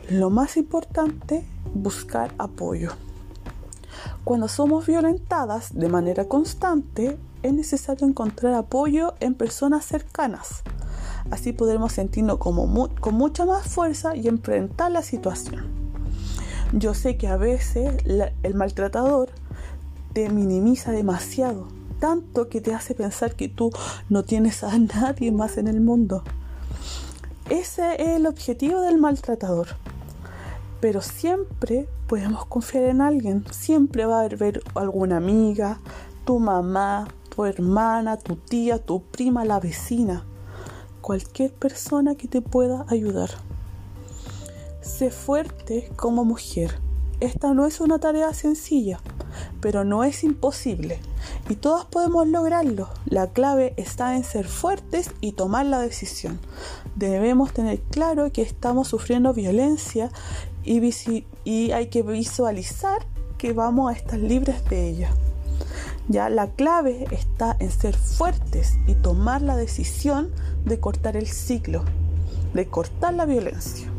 Lo 0.09 0.29
más 0.29 0.57
importante, 0.57 1.45
buscar 1.73 2.33
apoyo. 2.37 2.91
Cuando 4.23 4.47
somos 4.47 4.85
violentadas 4.85 5.73
de 5.73 5.89
manera 5.89 6.25
constante, 6.27 7.17
es 7.43 7.53
necesario 7.53 8.07
encontrar 8.07 8.53
apoyo 8.53 9.15
en 9.19 9.35
personas 9.35 9.85
cercanas 9.85 10.63
Así 11.29 11.51
podremos 11.51 11.91
sentirnos 11.91 12.37
con 12.37 13.13
mucha 13.13 13.45
más 13.45 13.67
fuerza 13.67 14.15
y 14.15 14.27
enfrentar 14.27 14.91
la 14.91 15.01
situación. 15.01 15.76
Yo 16.74 16.93
sé 16.93 17.17
que 17.17 17.27
a 17.27 17.38
veces 17.38 17.95
el 18.05 18.53
maltratador 18.53 19.29
te 20.13 20.29
minimiza 20.29 20.91
demasiado, 20.91 21.67
tanto 22.00 22.50
que 22.50 22.62
te 22.62 22.74
hace 22.74 22.93
pensar 22.93 23.36
que 23.36 23.50
tú 23.50 23.71
no 24.09 24.24
tienes 24.24 24.63
a 24.63 24.77
nadie 24.77 25.31
más 25.31 25.57
en 25.57 25.67
el 25.67 25.81
mundo. 25.81 26.24
Ese 27.50 28.01
es 28.01 28.17
el 28.17 28.25
objetivo 28.25 28.81
del 28.81 28.97
maltratador. 28.97 29.67
Pero 30.81 31.01
siempre 31.01 31.88
podemos 32.07 32.45
confiar 32.45 32.83
en 32.83 33.01
alguien. 33.01 33.45
Siempre 33.51 34.05
va 34.05 34.21
a 34.21 34.25
haber 34.25 34.62
alguna 34.75 35.17
amiga, 35.17 35.79
tu 36.25 36.39
mamá, 36.39 37.07
tu 37.36 37.45
hermana, 37.45 38.17
tu 38.17 38.36
tía, 38.36 38.77
tu 38.77 39.01
prima, 39.01 39.45
la 39.45 39.59
vecina 39.59 40.24
cualquier 41.07 41.53
persona 41.53 42.15
que 42.15 42.27
te 42.27 42.41
pueda 42.41 42.86
ayudar. 42.89 43.29
Sé 44.88 45.12
fuerte 45.12 45.91
como 45.98 46.24
mujer. 46.24 46.79
Esta 47.20 47.53
no 47.53 47.67
es 47.67 47.82
una 47.82 48.00
tarea 48.00 48.34
sencilla, 48.34 49.00
pero 49.60 49.84
no 49.84 50.06
es 50.06 50.24
imposible 50.24 51.01
y 51.50 51.56
todas 51.56 51.86
podemos 51.86 52.25
lograrlo. 52.25 52.88
La 53.06 53.27
clave 53.27 53.74
está 53.75 54.15
en 54.15 54.24
ser 54.24 54.48
fuertes 54.48 55.12
y 55.20 55.34
tomar 55.34 55.65
la 55.65 55.79
decisión. 55.79 56.39
Debemos 56.96 57.51
tener 57.51 57.82
claro 57.82 58.32
que 58.32 58.41
estamos 58.41 58.88
sufriendo 58.88 59.34
violencia 59.34 60.10
y, 60.63 60.82
y 61.44 61.72
hay 61.72 61.88
que 61.88 62.01
visualizar 62.01 63.06
que 63.38 63.51
vamos 63.51 63.91
a 63.91 63.96
estar 63.96 64.17
libres 64.17 64.67
de 64.70 64.88
ella. 64.88 65.12
Ya 66.08 66.29
la 66.29 66.48
clave 66.48 67.06
está 67.12 67.58
en 67.60 67.72
ser 67.72 67.96
fuertes 67.98 68.77
y 68.88 68.96
tomar 68.96 69.41
la 69.41 69.58
decisión 69.58 70.32
de 70.63 70.79
cortar 70.79 71.17
el 71.17 71.27
ciclo, 71.27 71.84
de 72.53 72.67
cortar 72.67 73.13
la 73.13 73.25
violencia. 73.25 73.91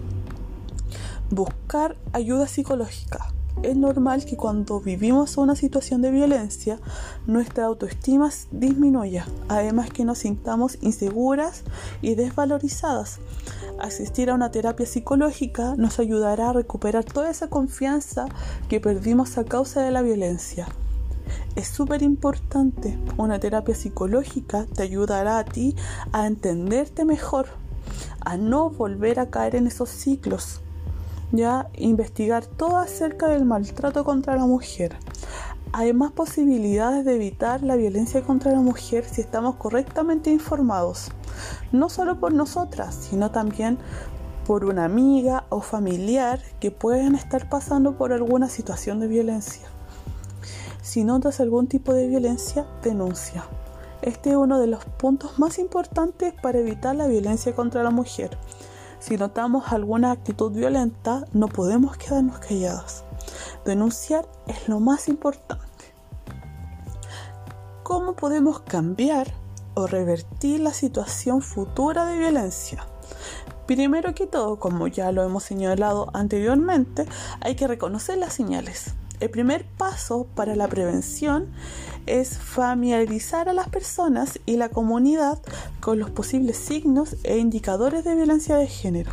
Buscar 1.30 1.96
ayuda 2.14 2.48
psicológica. 2.48 3.34
Es 3.62 3.76
normal 3.76 4.24
que 4.24 4.38
cuando 4.38 4.80
vivimos 4.80 5.36
una 5.36 5.56
situación 5.56 6.00
de 6.00 6.10
violencia, 6.10 6.78
nuestra 7.26 7.66
autoestima 7.66 8.30
disminuya, 8.50 9.26
además 9.48 9.90
que 9.90 10.06
nos 10.06 10.18
sintamos 10.18 10.78
inseguras 10.80 11.64
y 12.00 12.14
desvalorizadas. 12.14 13.18
Asistir 13.78 14.30
a 14.30 14.34
una 14.34 14.50
terapia 14.50 14.86
psicológica 14.86 15.74
nos 15.76 15.98
ayudará 15.98 16.48
a 16.48 16.52
recuperar 16.54 17.04
toda 17.04 17.30
esa 17.30 17.48
confianza 17.48 18.26
que 18.70 18.80
perdimos 18.80 19.36
a 19.36 19.44
causa 19.44 19.82
de 19.82 19.90
la 19.90 20.00
violencia. 20.00 20.66
Es 21.56 21.68
súper 21.68 22.02
importante. 22.02 22.98
Una 23.18 23.38
terapia 23.38 23.74
psicológica 23.74 24.64
te 24.64 24.82
ayudará 24.82 25.38
a 25.38 25.44
ti 25.44 25.76
a 26.12 26.26
entenderte 26.26 27.04
mejor, 27.04 27.48
a 28.20 28.38
no 28.38 28.70
volver 28.70 29.20
a 29.20 29.28
caer 29.28 29.56
en 29.56 29.66
esos 29.66 29.90
ciclos. 29.90 30.62
Ya 31.32 31.68
investigar 31.76 32.46
todo 32.46 32.78
acerca 32.78 33.28
del 33.28 33.44
maltrato 33.44 34.04
contra 34.04 34.36
la 34.36 34.46
mujer. 34.46 34.96
Hay 35.72 35.92
más 35.92 36.12
posibilidades 36.12 37.04
de 37.04 37.16
evitar 37.16 37.62
la 37.62 37.76
violencia 37.76 38.22
contra 38.22 38.52
la 38.52 38.60
mujer 38.60 39.04
si 39.04 39.20
estamos 39.20 39.56
correctamente 39.56 40.30
informados, 40.30 41.10
no 41.72 41.90
solo 41.90 42.18
por 42.18 42.32
nosotras, 42.32 42.94
sino 42.94 43.30
también 43.30 43.78
por 44.46 44.64
una 44.64 44.86
amiga 44.86 45.44
o 45.50 45.60
familiar 45.60 46.40
que 46.58 46.70
pueden 46.70 47.14
estar 47.14 47.50
pasando 47.50 47.98
por 47.98 48.14
alguna 48.14 48.48
situación 48.48 48.98
de 48.98 49.08
violencia. 49.08 49.68
Si 50.80 51.04
notas 51.04 51.40
algún 51.40 51.66
tipo 51.66 51.92
de 51.92 52.08
violencia, 52.08 52.66
denuncia. 52.82 53.44
Este 54.00 54.30
es 54.30 54.36
uno 54.36 54.58
de 54.58 54.68
los 54.68 54.86
puntos 54.86 55.38
más 55.38 55.58
importantes 55.58 56.32
para 56.40 56.60
evitar 56.60 56.96
la 56.96 57.08
violencia 57.08 57.54
contra 57.54 57.82
la 57.82 57.90
mujer. 57.90 58.38
Si 59.00 59.16
notamos 59.16 59.72
alguna 59.72 60.10
actitud 60.10 60.52
violenta, 60.52 61.24
no 61.32 61.48
podemos 61.48 61.96
quedarnos 61.96 62.38
calladas. 62.38 63.04
Denunciar 63.64 64.28
es 64.46 64.68
lo 64.68 64.80
más 64.80 65.08
importante. 65.08 65.64
¿Cómo 67.84 68.14
podemos 68.14 68.60
cambiar 68.60 69.32
o 69.74 69.86
revertir 69.86 70.60
la 70.60 70.72
situación 70.72 71.42
futura 71.42 72.04
de 72.06 72.18
violencia? 72.18 72.86
Primero 73.66 74.14
que 74.14 74.26
todo, 74.26 74.58
como 74.58 74.88
ya 74.88 75.12
lo 75.12 75.22
hemos 75.22 75.44
señalado 75.44 76.10
anteriormente, 76.12 77.06
hay 77.40 77.54
que 77.54 77.68
reconocer 77.68 78.18
las 78.18 78.32
señales. 78.32 78.94
El 79.20 79.30
primer 79.30 79.64
paso 79.64 80.28
para 80.36 80.54
la 80.54 80.68
prevención 80.68 81.48
es 82.06 82.38
familiarizar 82.38 83.48
a 83.48 83.52
las 83.52 83.68
personas 83.68 84.38
y 84.46 84.56
la 84.56 84.68
comunidad 84.68 85.40
con 85.80 85.98
los 85.98 86.10
posibles 86.10 86.56
signos 86.56 87.16
e 87.24 87.38
indicadores 87.38 88.04
de 88.04 88.14
violencia 88.14 88.56
de 88.56 88.68
género. 88.68 89.12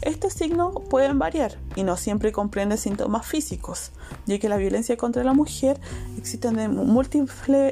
Estos 0.00 0.32
signos 0.32 0.74
pueden 0.88 1.18
variar 1.18 1.58
y 1.74 1.82
no 1.82 1.96
siempre 1.96 2.30
comprenden 2.30 2.78
síntomas 2.78 3.26
físicos, 3.26 3.90
ya 4.26 4.38
que 4.38 4.48
la 4.48 4.56
violencia 4.56 4.96
contra 4.96 5.24
la 5.24 5.32
mujer 5.32 5.80
existe 6.16 6.50
de, 6.50 6.68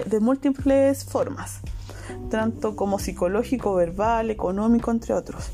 de 0.07 0.21
múltiples 0.21 1.05
formas, 1.05 1.61
tanto 2.31 2.75
como 2.75 2.99
psicológico, 2.99 3.75
verbal, 3.75 4.31
económico, 4.31 4.91
entre 4.91 5.15
otros. 5.15 5.51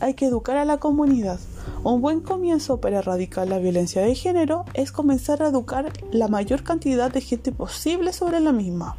Hay 0.00 0.14
que 0.14 0.26
educar 0.26 0.56
a 0.56 0.64
la 0.64 0.78
comunidad 0.78 1.40
Un 1.84 2.00
buen 2.00 2.20
comienzo 2.20 2.80
para 2.80 2.98
erradicar 2.98 3.48
la 3.48 3.58
violencia 3.58 4.02
de 4.02 4.14
género 4.14 4.64
es 4.74 4.92
comenzar 4.92 5.42
a 5.42 5.48
educar 5.48 5.92
la 6.10 6.28
mayor 6.28 6.62
cantidad 6.62 7.10
de 7.10 7.20
gente 7.20 7.52
posible 7.52 8.12
sobre 8.12 8.40
la 8.40 8.52
misma. 8.52 8.96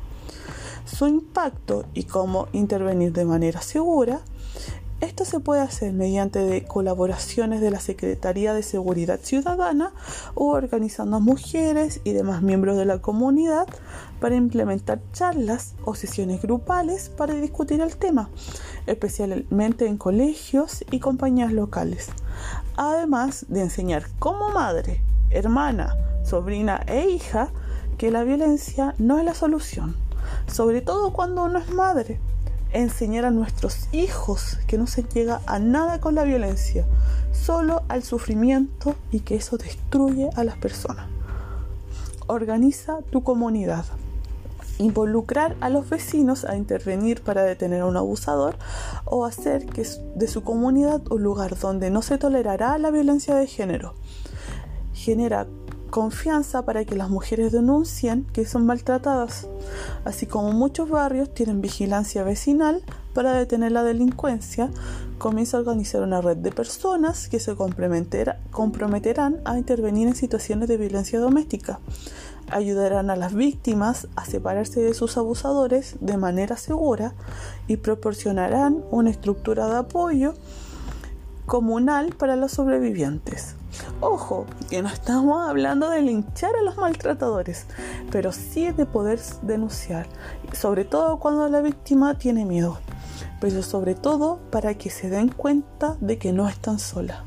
Su 0.86 1.08
impacto 1.08 1.86
y 1.94 2.04
cómo 2.04 2.48
intervenir 2.54 3.14
de 3.14 3.26
manera 3.26 3.62
segura 3.62 4.22
esto 5.02 5.24
se 5.24 5.40
puede 5.40 5.62
hacer 5.62 5.94
mediante 5.94 6.66
colaboraciones 6.66 7.62
de 7.62 7.72
la 7.72 7.80
Secretaría 7.80 8.54
de 8.54 8.64
Seguridad 8.64 9.22
Ciudadana 9.24 9.94
o 10.36 10.48
organizando 10.48 11.16
a 11.16 11.20
mujeres 11.22 12.02
y 12.04 12.12
demás 12.12 12.42
miembros 12.42 12.78
de 12.78 12.84
la 12.84 13.00
comunidad 13.00 13.66
para 14.20 14.36
implementar 14.36 15.00
charlas 15.14 15.76
o 15.86 15.96
sesiones 15.96 16.42
grupales 16.42 17.08
para 17.08 17.34
discutir 17.36 17.80
el 17.80 17.96
tema, 17.96 18.30
especialmente 18.88 19.88
en 19.88 19.98
colegios 19.98 20.84
y 20.92 21.00
compañías 21.00 21.54
locales. 21.54 22.10
Además 22.82 23.46
de 23.50 23.60
enseñar 23.60 24.06
como 24.20 24.52
madre, 24.52 25.02
hermana, 25.32 25.98
sobrina 26.24 26.82
e 26.88 27.10
hija 27.10 27.50
que 27.98 28.10
la 28.10 28.24
violencia 28.24 28.96
no 28.98 29.20
es 29.20 29.26
la 29.26 29.34
solución, 29.34 29.98
sobre 30.48 30.80
todo 30.80 31.12
cuando 31.12 31.44
uno 31.44 31.60
es 31.60 31.70
madre 31.74 32.22
enseñar 32.72 33.26
a 33.26 33.32
nuestros 33.32 33.90
hijos 33.92 34.60
que 34.66 34.78
no 34.78 34.88
se 34.88 35.04
llega 35.04 35.42
a 35.46 35.60
nada 35.60 36.00
con 36.00 36.16
la 36.16 36.24
violencia, 36.24 36.86
solo 37.34 37.84
al 37.90 38.02
sufrimiento 38.02 38.96
y 39.12 39.20
que 39.20 39.36
eso 39.36 39.58
destruye 39.58 40.30
a 40.38 40.46
las 40.46 40.56
personas. 40.56 41.06
Organiza 42.28 43.00
tu 43.12 43.24
comunidad. 43.24 43.84
Involucrar 44.80 45.56
a 45.62 45.70
los 45.70 45.90
vecinos 45.90 46.46
a 46.46 46.56
intervenir 46.56 47.22
para 47.22 47.44
detener 47.44 47.82
a 47.82 47.86
un 47.86 47.98
abusador 47.98 48.58
o 49.06 49.26
hacer 49.26 49.66
que 49.66 49.86
de 50.16 50.28
su 50.28 50.42
comunidad 50.42 51.02
un 51.12 51.22
lugar 51.22 51.60
donde 51.60 51.92
no 51.92 52.02
se 52.02 52.18
tolerará 52.18 52.78
la 52.78 52.90
violencia 52.90 53.36
de 53.36 53.46
género. 53.46 53.94
Genera 54.94 55.46
confianza 55.90 56.64
para 56.66 56.86
que 56.86 56.96
las 56.96 57.10
mujeres 57.10 57.52
denuncien 57.52 58.26
que 58.32 58.46
son 58.46 58.66
maltratadas, 58.66 59.48
así 60.06 60.26
como 60.26 60.52
muchos 60.54 60.90
barrios 60.90 61.34
tienen 61.34 61.62
vigilancia 61.62 62.24
vecinal 62.24 62.84
para 63.14 63.34
detener 63.34 63.72
la 63.72 63.84
delincuencia, 63.84 64.70
comienza 65.18 65.58
a 65.58 65.60
organizar 65.62 66.02
una 66.02 66.22
red 66.22 66.38
de 66.38 66.52
personas 66.52 67.28
que 67.28 67.40
se 67.40 67.56
comprometerán 67.56 69.42
a 69.46 69.58
intervenir 69.58 70.08
en 70.08 70.16
situaciones 70.16 70.70
de 70.70 70.78
violencia 70.78 71.20
doméstica. 71.20 71.80
Ayudarán 72.52 73.10
a 73.10 73.16
las 73.16 73.34
víctimas 73.34 74.08
a 74.16 74.26
separarse 74.26 74.82
de 74.82 74.94
sus 74.94 75.18
abusadores 75.18 75.98
de 76.02 76.18
manera 76.18 76.58
segura 76.58 77.14
y 77.68 77.78
proporcionarán 77.78 78.84
una 78.92 79.10
estructura 79.10 79.68
de 79.68 79.78
apoyo 79.78 80.34
comunal 81.46 82.14
para 82.16 82.36
los 82.36 82.52
sobrevivientes. 82.52 83.56
Ojo, 84.02 84.46
que 84.70 84.82
no 84.82 84.88
estamos 84.88 85.48
hablando 85.50 85.90
de 85.90 86.02
linchar 86.02 86.56
a 86.56 86.62
los 86.62 86.78
maltratadores, 86.78 87.66
pero 88.12 88.32
sí 88.32 88.72
de 88.72 88.86
poder 88.86 89.20
denunciar, 89.42 90.08
sobre 90.54 90.86
todo 90.86 91.18
cuando 91.18 91.50
la 91.50 91.62
víctima 91.62 92.18
tiene 92.18 92.46
miedo, 92.46 92.78
pero 93.42 93.64
sobre 93.64 93.96
todo 93.96 94.40
para 94.52 94.76
que 94.76 94.90
se 94.90 95.10
den 95.10 95.30
cuenta 95.30 95.98
de 96.02 96.18
que 96.18 96.32
no 96.32 96.48
están 96.48 96.80
sola. 96.80 97.24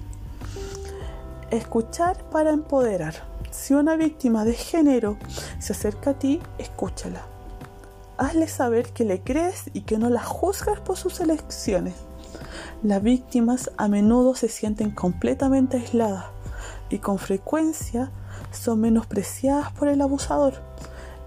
Escuchar 1.50 2.16
para 2.30 2.50
empoderar. 2.50 3.31
Si 3.52 3.74
una 3.74 3.96
víctima 3.96 4.46
de 4.46 4.54
género 4.54 5.18
se 5.58 5.74
acerca 5.74 6.10
a 6.10 6.18
ti, 6.18 6.40
escúchala. 6.56 7.26
Hazle 8.16 8.48
saber 8.48 8.88
que 8.94 9.04
le 9.04 9.20
crees 9.20 9.64
y 9.74 9.82
que 9.82 9.98
no 9.98 10.08
la 10.08 10.22
juzgas 10.24 10.80
por 10.80 10.96
sus 10.96 11.20
elecciones. 11.20 11.94
Las 12.82 13.02
víctimas 13.02 13.70
a 13.76 13.88
menudo 13.88 14.34
se 14.34 14.48
sienten 14.48 14.90
completamente 14.90 15.76
aisladas 15.76 16.24
y 16.88 16.98
con 16.98 17.18
frecuencia 17.18 18.10
son 18.52 18.80
menospreciadas 18.80 19.70
por 19.72 19.88
el 19.88 20.00
abusador. 20.00 20.54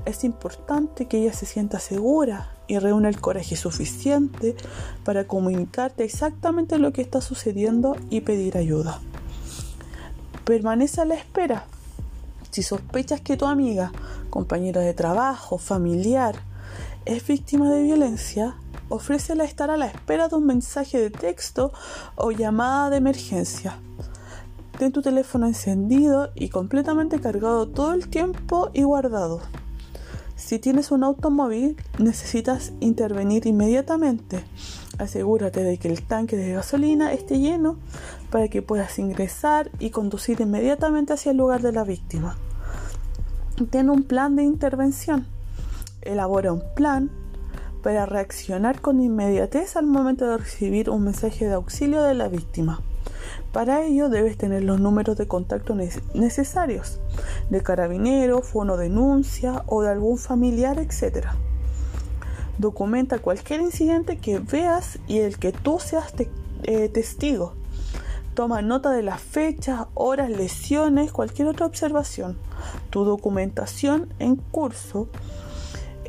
Es 0.06 0.24
importante 0.24 1.06
que 1.08 1.20
ella 1.20 1.34
se 1.34 1.46
sienta 1.46 1.80
segura 1.80 2.50
y 2.66 2.80
reúna 2.80 3.10
el 3.10 3.22
coraje 3.22 3.56
suficiente 3.56 4.56
para 5.04 5.28
comunicarte 5.28 6.04
exactamente 6.04 6.80
lo 6.80 6.92
que 6.92 7.04
está 7.04 7.22
sucediendo 7.22 7.96
y 8.10 8.22
pedir 8.22 8.58
ayuda. 8.58 9.00
Permanece 10.44 11.02
a 11.02 11.06
la 11.06 11.16
espera. 11.16 11.68
Si 12.56 12.64
sospechas 12.64 13.20
que 13.20 13.36
tu 13.36 13.48
amiga, 13.48 13.92
compañera 14.30 14.80
de 14.80 14.94
trabajo, 14.94 15.58
familiar, 15.58 16.36
es 17.04 17.28
víctima 17.28 17.70
de 17.70 17.84
violencia, 17.84 18.56
ofrécele 18.88 19.44
estar 19.44 19.70
a 19.70 19.76
la 19.76 19.88
espera 19.88 20.30
de 20.30 20.38
un 20.38 20.46
mensaje 20.46 20.98
de 20.98 21.10
texto 21.10 21.74
o 22.16 22.32
llamada 22.32 22.90
de 22.92 22.96
emergencia. 22.96 23.78
Ten 24.80 24.94
tu 24.94 25.02
teléfono 25.02 25.48
encendido 25.48 26.32
y 26.34 26.48
completamente 26.48 27.20
cargado 27.20 27.68
todo 27.68 27.92
el 27.92 28.08
tiempo 28.08 28.70
y 28.72 28.84
guardado. 28.84 29.42
Si 30.38 30.58
tienes 30.58 30.92
un 30.92 31.04
automóvil, 31.04 31.76
necesitas 31.98 32.72
intervenir 32.80 33.48
inmediatamente. 33.48 34.46
Asegúrate 34.98 35.62
de 35.62 35.78
que 35.78 35.90
el 35.90 36.04
tanque 36.04 36.38
de 36.38 36.54
gasolina 36.54 37.12
esté 37.12 37.38
lleno 37.38 37.76
para 38.36 38.50
que 38.50 38.62
puedas 38.62 39.00
ingresar 39.00 39.72
y 39.80 39.92
conducir 39.92 40.42
inmediatamente 40.42 41.14
hacia 41.14 41.32
el 41.32 41.38
lugar 41.38 41.62
de 41.62 41.72
la 41.72 41.86
víctima. 41.86 42.36
Ten 43.70 43.90
un 43.90 44.04
plan 44.04 44.36
de 44.36 44.44
intervención. 44.44 45.26
Elabora 46.02 46.52
un 46.52 46.62
plan 46.76 47.10
para 47.82 48.06
reaccionar 48.06 48.82
con 48.82 49.00
inmediatez 49.00 49.78
al 49.78 49.86
momento 49.86 50.28
de 50.28 50.36
recibir 50.38 50.90
un 50.90 51.06
mensaje 51.06 51.48
de 51.48 51.54
auxilio 51.54 52.04
de 52.04 52.14
la 52.14 52.28
víctima. 52.28 52.82
Para 53.54 53.86
ello 53.86 54.10
debes 54.10 54.38
tener 54.38 54.66
los 54.66 54.82
números 54.82 55.16
de 55.16 55.30
contacto 55.30 55.74
necesarios, 56.14 57.00
de 57.50 57.64
carabinero, 57.64 58.42
fono 58.42 58.76
denuncia 58.76 59.64
o 59.66 59.82
de 59.82 59.92
algún 59.92 60.18
familiar, 60.18 60.78
etc. 60.78 61.28
Documenta 62.58 63.20
cualquier 63.20 63.62
incidente 63.62 64.18
que 64.18 64.40
veas 64.40 65.00
y 65.08 65.20
el 65.20 65.40
que 65.40 65.54
tú 65.54 65.80
seas 65.80 66.14
eh, 66.64 66.90
testigo. 66.90 67.54
Toma 68.36 68.62
nota 68.62 68.92
de 68.92 69.02
las 69.02 69.22
fechas, 69.22 69.88
horas, 69.94 70.30
lesiones, 70.30 71.14
cualquier 71.14 71.48
otra 71.48 71.66
observación. 71.66 72.38
Tu 72.90 73.06
documentación 73.06 74.10
en 74.20 74.36
curso 74.36 75.08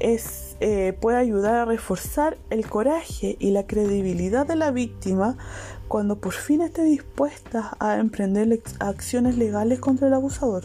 eh, 0.00 0.98
puede 1.00 1.18
ayudar 1.18 1.54
a 1.54 1.64
reforzar 1.66 2.36
el 2.50 2.68
coraje 2.68 3.36
y 3.38 3.52
la 3.52 3.68
credibilidad 3.68 4.44
de 4.44 4.56
la 4.56 4.72
víctima 4.72 5.36
cuando 5.86 6.18
por 6.18 6.32
fin 6.32 6.62
esté 6.62 6.82
dispuesta 6.82 7.76
a 7.78 7.98
emprender 7.98 8.60
acciones 8.80 9.38
legales 9.38 9.78
contra 9.78 10.08
el 10.08 10.14
abusador. 10.14 10.64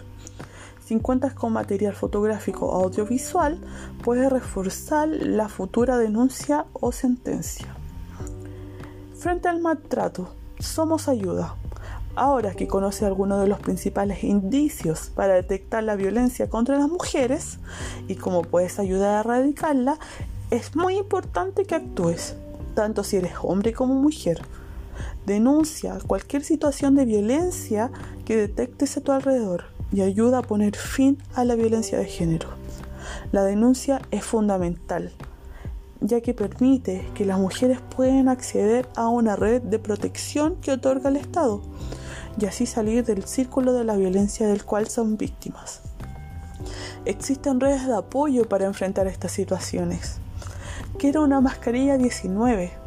Si 0.83 0.97
cuentas 0.99 1.33
con 1.35 1.53
material 1.53 1.93
fotográfico 1.93 2.65
o 2.65 2.83
audiovisual, 2.83 3.61
puede 4.03 4.29
reforzar 4.29 5.07
la 5.09 5.47
futura 5.47 5.99
denuncia 5.99 6.65
o 6.73 6.91
sentencia. 6.91 7.67
Frente 9.15 9.47
al 9.47 9.61
maltrato, 9.61 10.40
somos 10.61 11.07
ayuda. 11.07 11.55
Ahora 12.15 12.53
que 12.53 12.67
conoce 12.67 13.05
algunos 13.05 13.41
de 13.41 13.47
los 13.47 13.59
principales 13.59 14.23
indicios 14.23 15.11
para 15.15 15.35
detectar 15.35 15.83
la 15.83 15.95
violencia 15.95 16.49
contra 16.49 16.77
las 16.77 16.89
mujeres 16.89 17.59
y 18.07 18.15
cómo 18.15 18.41
puedes 18.41 18.79
ayudar 18.79 19.15
a 19.15 19.19
erradicarla, 19.21 19.97
es 20.49 20.75
muy 20.75 20.97
importante 20.97 21.63
que 21.65 21.75
actúes, 21.75 22.35
tanto 22.75 23.03
si 23.03 23.17
eres 23.17 23.33
hombre 23.41 23.73
como 23.73 23.95
mujer. 23.95 24.41
Denuncia 25.25 25.97
cualquier 26.05 26.43
situación 26.43 26.95
de 26.95 27.05
violencia 27.05 27.91
que 28.25 28.35
detectes 28.35 28.97
a 28.97 29.01
tu 29.01 29.13
alrededor 29.13 29.65
y 29.93 30.01
ayuda 30.01 30.39
a 30.39 30.43
poner 30.43 30.75
fin 30.75 31.17
a 31.33 31.45
la 31.45 31.55
violencia 31.55 31.97
de 31.97 32.05
género. 32.05 32.49
La 33.31 33.43
denuncia 33.43 34.01
es 34.11 34.25
fundamental, 34.25 35.11
ya 36.01 36.21
que 36.21 36.33
permite 36.33 37.07
que 37.13 37.25
las 37.25 37.39
mujeres 37.39 37.79
puedan 37.95 38.27
acceder 38.27 38.89
a 38.95 39.07
una 39.07 39.35
red 39.35 39.61
de 39.61 39.79
protección 39.79 40.57
que 40.57 40.71
otorga 40.71 41.09
el 41.09 41.15
Estado 41.15 41.61
y 42.39 42.45
así 42.45 42.65
salir 42.65 43.05
del 43.05 43.23
círculo 43.25 43.73
de 43.73 43.83
la 43.83 43.95
violencia 43.95 44.47
del 44.47 44.65
cual 44.65 44.87
son 44.87 45.17
víctimas. 45.17 45.81
Existen 47.05 47.59
redes 47.59 47.87
de 47.87 47.95
apoyo 47.95 48.47
para 48.47 48.65
enfrentar 48.65 49.07
estas 49.07 49.31
situaciones. 49.31 50.17
Quiero 50.97 51.23
una 51.23 51.41
mascarilla 51.41 51.97
19 51.97 52.81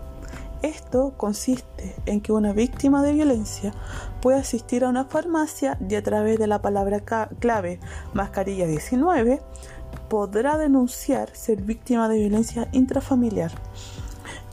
esto 0.64 1.12
consiste 1.18 1.94
en 2.06 2.22
que 2.22 2.32
una 2.32 2.54
víctima 2.54 3.02
de 3.02 3.12
violencia 3.12 3.74
puede 4.22 4.38
asistir 4.38 4.82
a 4.82 4.88
una 4.88 5.04
farmacia 5.04 5.76
y 5.90 5.94
a 5.94 6.02
través 6.02 6.38
de 6.38 6.46
la 6.46 6.62
palabra 6.62 7.00
clave 7.00 7.80
mascarilla 8.14 8.66
19 8.66 9.42
podrá 10.14 10.56
denunciar 10.56 11.34
ser 11.34 11.60
víctima 11.62 12.08
de 12.08 12.20
violencia 12.20 12.68
intrafamiliar. 12.70 13.50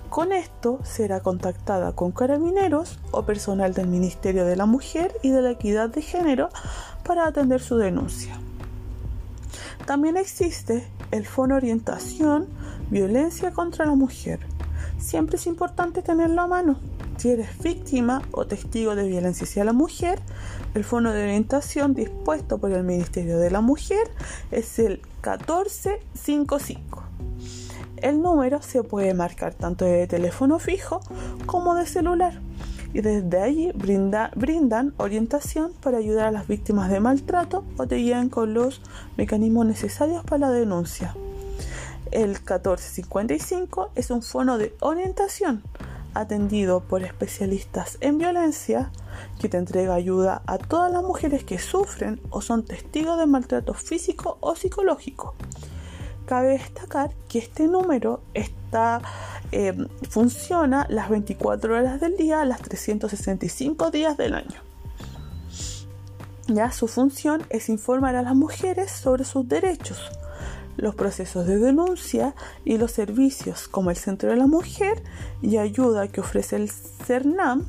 Con 0.09 0.31
esto 0.31 0.79
será 0.81 1.19
contactada 1.19 1.91
con 1.91 2.11
carabineros 2.11 2.97
o 3.11 3.27
personal 3.27 3.71
del 3.75 3.85
Ministerio 3.85 4.43
de 4.43 4.55
la 4.55 4.65
Mujer 4.65 5.15
y 5.21 5.29
de 5.29 5.43
la 5.43 5.51
Equidad 5.51 5.89
de 5.89 6.01
Género 6.01 6.49
para 7.03 7.27
atender 7.27 7.61
su 7.61 7.77
denuncia. 7.77 8.39
También 9.85 10.17
existe 10.17 10.87
el 11.11 11.27
Fono 11.27 11.57
Orientación 11.57 12.47
Violencia 12.89 13.51
contra 13.51 13.85
la 13.85 13.93
Mujer 13.93 14.39
Siempre 15.01 15.37
es 15.37 15.47
importante 15.47 16.03
tenerlo 16.03 16.41
a 16.41 16.47
mano. 16.47 16.79
Si 17.17 17.29
eres 17.29 17.57
víctima 17.59 18.21
o 18.31 18.45
testigo 18.45 18.95
de 18.95 19.07
violencia 19.07 19.45
hacia 19.45 19.63
la 19.63 19.73
mujer, 19.73 20.19
el 20.75 20.83
fono 20.83 21.11
de 21.11 21.23
orientación 21.23 21.93
dispuesto 21.93 22.59
por 22.59 22.71
el 22.71 22.83
Ministerio 22.83 23.39
de 23.39 23.51
la 23.51 23.61
Mujer 23.61 24.09
es 24.51 24.79
el 24.79 25.01
1455. 25.21 27.03
El 27.97 28.21
número 28.21 28.61
se 28.63 28.83
puede 28.83 29.13
marcar 29.13 29.53
tanto 29.53 29.85
de 29.85 30.07
teléfono 30.07 30.57
fijo 30.57 31.01
como 31.45 31.75
de 31.75 31.85
celular 31.85 32.41
y 32.93 33.01
desde 33.01 33.39
allí 33.39 33.71
brindan 33.73 34.93
orientación 34.97 35.73
para 35.81 35.99
ayudar 35.99 36.27
a 36.27 36.31
las 36.31 36.47
víctimas 36.47 36.89
de 36.89 36.99
maltrato 36.99 37.63
o 37.77 37.87
te 37.87 37.97
guían 37.97 38.29
con 38.29 38.55
los 38.55 38.81
mecanismos 39.17 39.67
necesarios 39.67 40.23
para 40.25 40.47
la 40.47 40.49
denuncia. 40.49 41.15
El 42.09 42.29
1455 42.29 43.91
es 43.95 44.09
un 44.09 44.23
fono 44.23 44.57
de 44.57 44.75
orientación 44.81 45.61
atendido 46.13 46.81
por 46.81 47.03
especialistas 47.03 47.97
en 48.01 48.17
violencia 48.17 48.91
que 49.39 49.49
te 49.49 49.57
entrega 49.57 49.93
ayuda 49.93 50.41
a 50.45 50.57
todas 50.57 50.91
las 50.91 51.03
mujeres 51.03 51.43
que 51.43 51.59
sufren 51.59 52.21
o 52.29 52.41
son 52.41 52.63
testigos 52.63 53.17
de 53.17 53.25
maltrato 53.25 53.73
físico 53.73 54.37
o 54.41 54.55
psicológico. 54.55 55.35
Cabe 56.25 56.49
destacar 56.49 57.11
que 57.27 57.39
este 57.39 57.67
número 57.67 58.21
está, 58.33 59.01
eh, 59.51 59.75
funciona 60.09 60.85
las 60.89 61.09
24 61.09 61.75
horas 61.75 61.99
del 61.99 62.15
día, 62.15 62.45
las 62.45 62.61
365 62.61 63.91
días 63.91 64.17
del 64.17 64.35
año. 64.35 64.61
Ya 66.47 66.71
su 66.71 66.87
función 66.87 67.43
es 67.49 67.69
informar 67.69 68.15
a 68.15 68.21
las 68.21 68.35
mujeres 68.35 68.91
sobre 68.91 69.23
sus 69.23 69.47
derechos, 69.47 70.11
los 70.81 70.95
procesos 70.95 71.47
de 71.47 71.57
denuncia 71.59 72.35
y 72.65 72.77
los 72.77 72.91
servicios 72.91 73.67
como 73.69 73.91
el 73.91 73.95
Centro 73.95 74.31
de 74.31 74.35
la 74.35 74.47
Mujer 74.47 75.01
y 75.41 75.57
ayuda 75.57 76.09
que 76.09 76.21
ofrece 76.21 76.57
el 76.57 76.69
CERNAM 76.69 77.65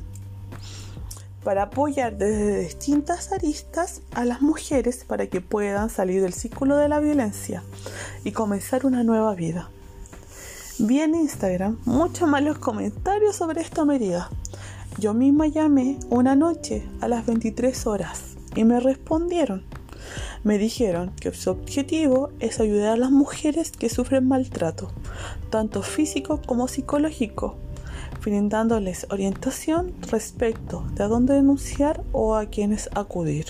para 1.43 1.63
apoyar 1.63 2.17
desde 2.17 2.61
distintas 2.61 3.31
aristas 3.31 4.01
a 4.13 4.25
las 4.25 4.41
mujeres 4.41 5.05
para 5.05 5.27
que 5.27 5.41
puedan 5.41 5.89
salir 5.89 6.21
del 6.21 6.33
círculo 6.33 6.77
de 6.77 6.89
la 6.89 6.99
violencia 6.99 7.63
y 8.23 8.31
comenzar 8.31 8.85
una 8.85 9.03
nueva 9.03 9.35
vida. 9.35 9.69
Vi 10.79 11.01
en 11.01 11.13
Instagram 11.13 11.77
muchos 11.85 12.27
malos 12.27 12.57
comentarios 12.57 13.35
sobre 13.35 13.61
esta 13.61 13.85
medida. 13.85 14.29
Yo 14.97 15.13
misma 15.13 15.47
llamé 15.47 15.99
una 16.09 16.35
noche 16.35 16.87
a 17.01 17.07
las 17.07 17.25
23 17.25 17.85
horas 17.85 18.21
y 18.55 18.63
me 18.63 18.79
respondieron. 18.79 19.65
Me 20.43 20.57
dijeron 20.57 21.11
que 21.19 21.33
su 21.33 21.51
objetivo 21.51 22.29
es 22.39 22.59
ayudar 22.59 22.93
a 22.93 22.97
las 22.97 23.11
mujeres 23.11 23.71
que 23.71 23.89
sufren 23.89 24.27
maltrato, 24.27 24.91
tanto 25.49 25.83
físico 25.83 26.41
como 26.45 26.67
psicológico, 26.67 27.55
brindándoles 28.23 29.07
orientación 29.09 29.93
respecto 30.11 30.85
de 30.95 31.03
a 31.03 31.07
dónde 31.07 31.33
denunciar 31.33 32.03
o 32.11 32.35
a 32.35 32.47
quiénes 32.47 32.89
acudir. 32.93 33.45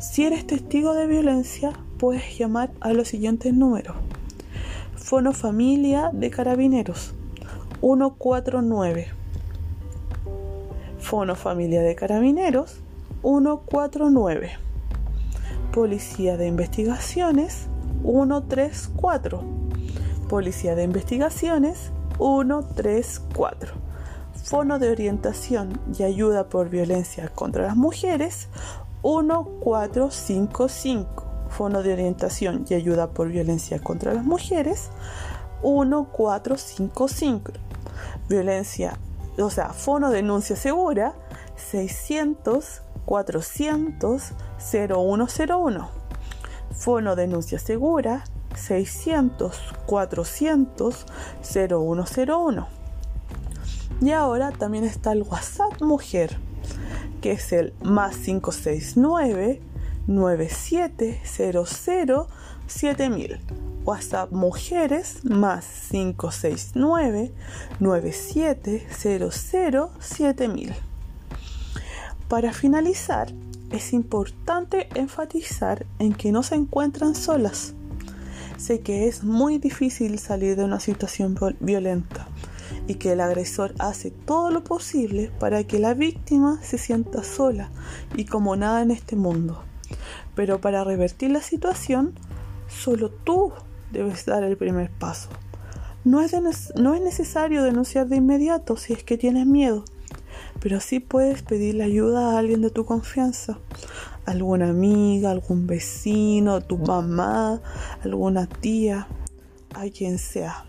Si 0.00 0.24
eres 0.24 0.46
testigo 0.46 0.94
de 0.94 1.06
violencia, 1.06 1.72
puedes 1.98 2.36
llamar 2.36 2.70
a 2.80 2.92
los 2.92 3.08
siguientes 3.08 3.54
números. 3.54 3.96
Fono 4.96 5.32
Familia 5.32 6.10
de 6.12 6.30
Carabineros 6.30 7.14
149. 7.80 9.08
Fono 10.98 11.36
Familia 11.36 11.82
de 11.82 11.94
Carabineros 11.94 12.80
149. 13.22 14.71
Policía 15.72 16.36
de 16.36 16.46
Investigaciones 16.48 17.68
134. 18.02 19.42
Policía 20.28 20.74
de 20.74 20.82
Investigaciones 20.82 21.92
134. 22.18 23.72
Fono 24.44 24.78
de 24.78 24.90
Orientación 24.90 25.80
y 25.98 26.02
Ayuda 26.02 26.50
por 26.50 26.68
Violencia 26.68 27.28
contra 27.28 27.64
las 27.64 27.76
Mujeres 27.76 28.48
1455. 29.02 31.24
Fono 31.48 31.82
de 31.82 31.94
Orientación 31.94 32.66
y 32.68 32.74
Ayuda 32.74 33.08
por 33.08 33.28
Violencia 33.28 33.78
contra 33.78 34.12
las 34.12 34.26
Mujeres 34.26 34.90
1455. 35.62 37.52
Violencia, 38.28 38.98
o 39.38 39.48
sea, 39.48 39.70
Fono 39.70 40.10
Denuncia 40.10 40.54
Segura 40.54 41.14
600 41.56 42.82
400 43.04 44.32
0101. 44.58 46.02
Fono 46.72 47.16
Denuncia 47.16 47.58
Segura 47.58 48.24
600 48.54 49.56
400 49.86 51.06
0101. 51.42 52.68
Y 54.00 54.10
ahora 54.10 54.50
también 54.50 54.84
está 54.84 55.12
el 55.12 55.22
WhatsApp 55.22 55.80
Mujer, 55.80 56.36
que 57.20 57.32
es 57.32 57.52
el 57.52 57.72
más 57.82 58.16
569 58.16 59.60
9700 60.06 62.26
7000. 62.66 63.40
WhatsApp 63.84 64.32
Mujeres 64.32 65.24
más 65.24 65.66
569 65.90 67.32
9700 67.80 69.90
7000. 70.00 70.91
Para 72.32 72.54
finalizar, 72.54 73.30
es 73.72 73.92
importante 73.92 74.88
enfatizar 74.94 75.84
en 75.98 76.14
que 76.14 76.32
no 76.32 76.42
se 76.42 76.54
encuentran 76.54 77.14
solas 77.14 77.74
Sé 78.56 78.80
que 78.80 79.06
es 79.06 79.22
muy 79.22 79.58
difícil 79.58 80.18
salir 80.18 80.56
de 80.56 80.64
una 80.64 80.80
situación 80.80 81.36
violenta 81.60 82.26
y 82.88 82.94
que 82.94 83.12
el 83.12 83.20
agresor 83.20 83.74
hace 83.78 84.10
todo 84.10 84.50
lo 84.50 84.64
posible 84.64 85.30
para 85.40 85.64
que 85.64 85.78
la 85.78 85.92
víctima 85.92 86.58
se 86.62 86.78
sienta 86.78 87.22
sola 87.22 87.68
y 88.16 88.24
como 88.24 88.56
nada 88.56 88.80
en 88.80 88.92
este 88.92 89.14
mundo. 89.14 89.62
Pero 90.34 90.58
para 90.58 90.84
revertir 90.84 91.32
la 91.32 91.42
situación, 91.42 92.14
solo 92.66 93.10
tú 93.10 93.52
debes 93.92 94.24
dar 94.24 94.42
el 94.42 94.56
primer 94.56 94.90
paso. 94.90 95.28
No 96.02 96.22
es, 96.22 96.32
necesario 97.02 97.62
denunciar 97.62 98.08
de 98.08 98.16
inmediato 98.16 98.78
si 98.78 98.94
es 98.94 99.04
que 99.04 99.18
tienes 99.18 99.46
miedo, 99.46 99.84
pero 100.62 100.78
sí 100.78 101.00
puedes 101.00 101.42
pedirle 101.42 101.82
ayuda 101.82 102.30
a 102.30 102.38
alguien 102.38 102.62
de 102.62 102.70
tu 102.70 102.84
confianza, 102.84 103.58
alguna 104.24 104.68
amiga, 104.68 105.32
algún 105.32 105.66
vecino, 105.66 106.60
tu 106.60 106.78
mamá, 106.78 107.60
alguna 108.04 108.46
tía, 108.46 109.08
a 109.74 109.88
quien 109.88 110.18
sea. 110.18 110.64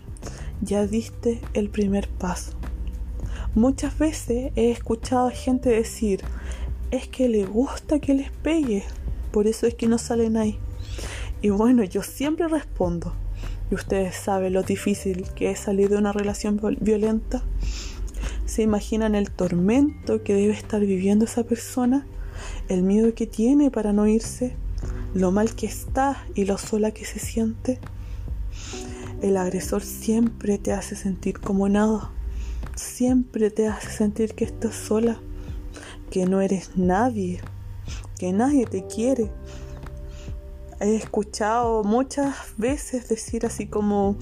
Ya 0.62 0.84
diste 0.86 1.40
el 1.52 1.70
primer 1.70 2.08
paso. 2.08 2.52
Muchas 3.54 3.96
veces 3.96 4.50
he 4.56 4.72
escuchado 4.72 5.28
a 5.28 5.30
gente 5.30 5.70
decir, 5.70 6.22
es 6.90 7.06
que 7.06 7.28
le 7.28 7.44
gusta 7.46 8.00
que 8.00 8.14
les 8.14 8.32
pegue, 8.32 8.82
por 9.30 9.46
eso 9.46 9.68
es 9.68 9.76
que 9.76 9.86
no 9.86 9.98
salen 9.98 10.36
ahí. 10.36 10.58
Y 11.40 11.50
bueno, 11.50 11.84
yo 11.84 12.02
siempre 12.02 12.48
respondo, 12.48 13.12
¿y 13.70 13.76
ustedes 13.76 14.16
saben 14.16 14.54
lo 14.54 14.64
difícil 14.64 15.28
que 15.36 15.52
es 15.52 15.60
salir 15.60 15.88
de 15.88 15.98
una 15.98 16.10
relación 16.10 16.60
violenta? 16.80 17.44
¿Se 18.46 18.62
imaginan 18.62 19.14
el 19.14 19.30
tormento 19.30 20.22
que 20.22 20.34
debe 20.34 20.52
estar 20.52 20.80
viviendo 20.80 21.24
esa 21.24 21.44
persona? 21.44 22.06
el 22.68 22.82
miedo 22.82 23.14
que 23.14 23.26
tiene 23.26 23.70
para 23.70 23.92
no 23.92 24.06
irse, 24.06 24.54
lo 25.14 25.30
mal 25.30 25.54
que 25.54 25.66
está 25.66 26.24
y 26.34 26.44
lo 26.44 26.58
sola 26.58 26.92
que 26.92 27.04
se 27.04 27.18
siente. 27.18 27.78
El 29.22 29.36
agresor 29.36 29.82
siempre 29.82 30.58
te 30.58 30.72
hace 30.72 30.96
sentir 30.96 31.40
como 31.40 31.68
nada, 31.68 32.10
siempre 32.74 33.50
te 33.50 33.68
hace 33.68 33.90
sentir 33.90 34.34
que 34.34 34.44
estás 34.44 34.74
sola, 34.74 35.18
que 36.10 36.26
no 36.26 36.40
eres 36.40 36.70
nadie, 36.76 37.40
que 38.18 38.32
nadie 38.32 38.66
te 38.66 38.86
quiere. 38.86 39.30
He 40.80 40.96
escuchado 40.96 41.84
muchas 41.84 42.34
veces 42.56 43.08
decir 43.08 43.46
así 43.46 43.66
como, 43.66 44.16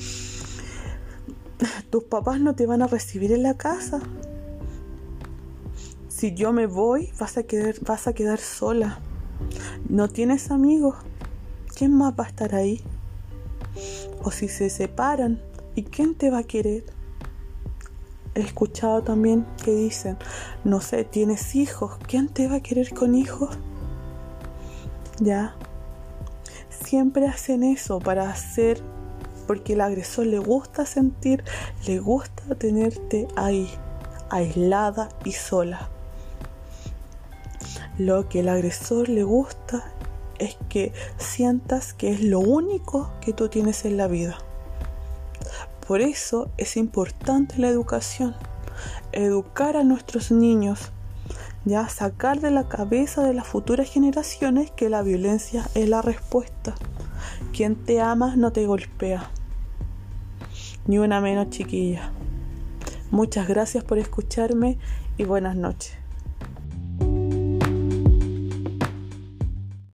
tus 1.91 2.05
papás 2.05 2.41
no 2.41 2.55
te 2.55 2.67
van 2.67 2.83
a 2.83 2.87
recibir 2.87 3.33
en 3.33 3.43
la 3.43 3.57
casa, 3.57 4.01
si 6.23 6.35
yo 6.35 6.53
me 6.53 6.67
voy, 6.67 7.11
vas 7.19 7.37
a 7.37 7.43
quedar, 7.43 7.75
vas 7.81 8.07
a 8.07 8.13
quedar 8.13 8.39
sola. 8.39 9.01
No 9.89 10.07
tienes 10.09 10.53
amigos. 10.53 10.95
¿Quién 11.75 11.97
más 11.97 12.15
va 12.17 12.23
a 12.23 12.29
estar 12.29 12.55
ahí? 12.55 12.81
O 14.23 14.31
si 14.31 14.47
se 14.47 14.71
separan, 14.71 15.43
¿y 15.75 15.83
quién 15.83 16.15
te 16.15 16.31
va 16.31 16.39
a 16.39 16.43
querer? 16.45 16.85
He 18.37 18.41
escuchado 18.41 19.03
también 19.03 19.45
que 19.65 19.75
dicen, 19.75 20.17
no 20.63 20.81
sé, 20.81 21.03
tienes 21.03 21.57
hijos, 21.57 21.99
¿quién 22.07 22.29
te 22.29 22.47
va 22.47 22.57
a 22.57 22.63
querer 22.63 22.95
con 22.95 23.17
hijos? 23.17 23.59
Ya. 25.19 25.57
Siempre 26.85 27.27
hacen 27.27 27.65
eso 27.65 27.99
para 27.99 28.31
hacer, 28.31 28.81
porque 29.47 29.75
el 29.75 29.81
agresor 29.81 30.27
le 30.27 30.39
gusta 30.39 30.87
sentir, 30.87 31.45
le 31.87 31.99
gusta 31.99 32.55
tenerte 32.55 33.29
ahí, 33.37 33.69
aislada 34.31 35.09
y 35.25 35.33
sola. 35.33 35.89
Lo 37.99 38.29
que 38.29 38.41
el 38.41 38.49
agresor 38.49 39.09
le 39.09 39.23
gusta 39.23 39.85
es 40.39 40.57
que 40.69 40.93
sientas 41.19 41.93
que 41.93 42.11
es 42.11 42.23
lo 42.23 42.41
único 42.41 43.11
que 43.21 43.33
tú 43.33 43.49
tienes 43.49 43.85
en 43.85 43.97
la 43.97 44.09
vida. 44.09 44.39
Por 45.87 46.01
eso 46.01 46.49
es 46.57 46.77
importante 46.77 47.59
la 47.59 47.69
educación, 47.69 48.35
educar 49.13 49.77
a 49.77 49.85
nuestros 49.85 50.31
niños, 50.31 50.91
ya 51.65 51.89
sacar 51.89 52.41
de 52.41 52.51
la 52.51 52.69
cabeza 52.69 53.23
de 53.23 53.35
las 53.35 53.47
futuras 53.47 53.91
generaciones 53.91 54.71
que 54.71 54.89
la 54.89 55.03
violencia 55.03 55.69
es 55.75 55.89
la 55.89 56.03
respuesta. 56.03 56.75
Quien 57.55 57.77
te 57.77 58.01
ama 58.01 58.35
no 58.35 58.51
te 58.51 58.67
golpea. 58.67 59.31
Ni 60.87 60.99
una 60.99 61.21
menos 61.21 61.51
chiquilla. 61.51 62.11
Muchas 63.11 63.47
gracias 63.47 63.85
por 63.85 63.99
escucharme 63.99 64.79
y 65.19 65.25
buenas 65.25 65.55
noches. 65.55 66.02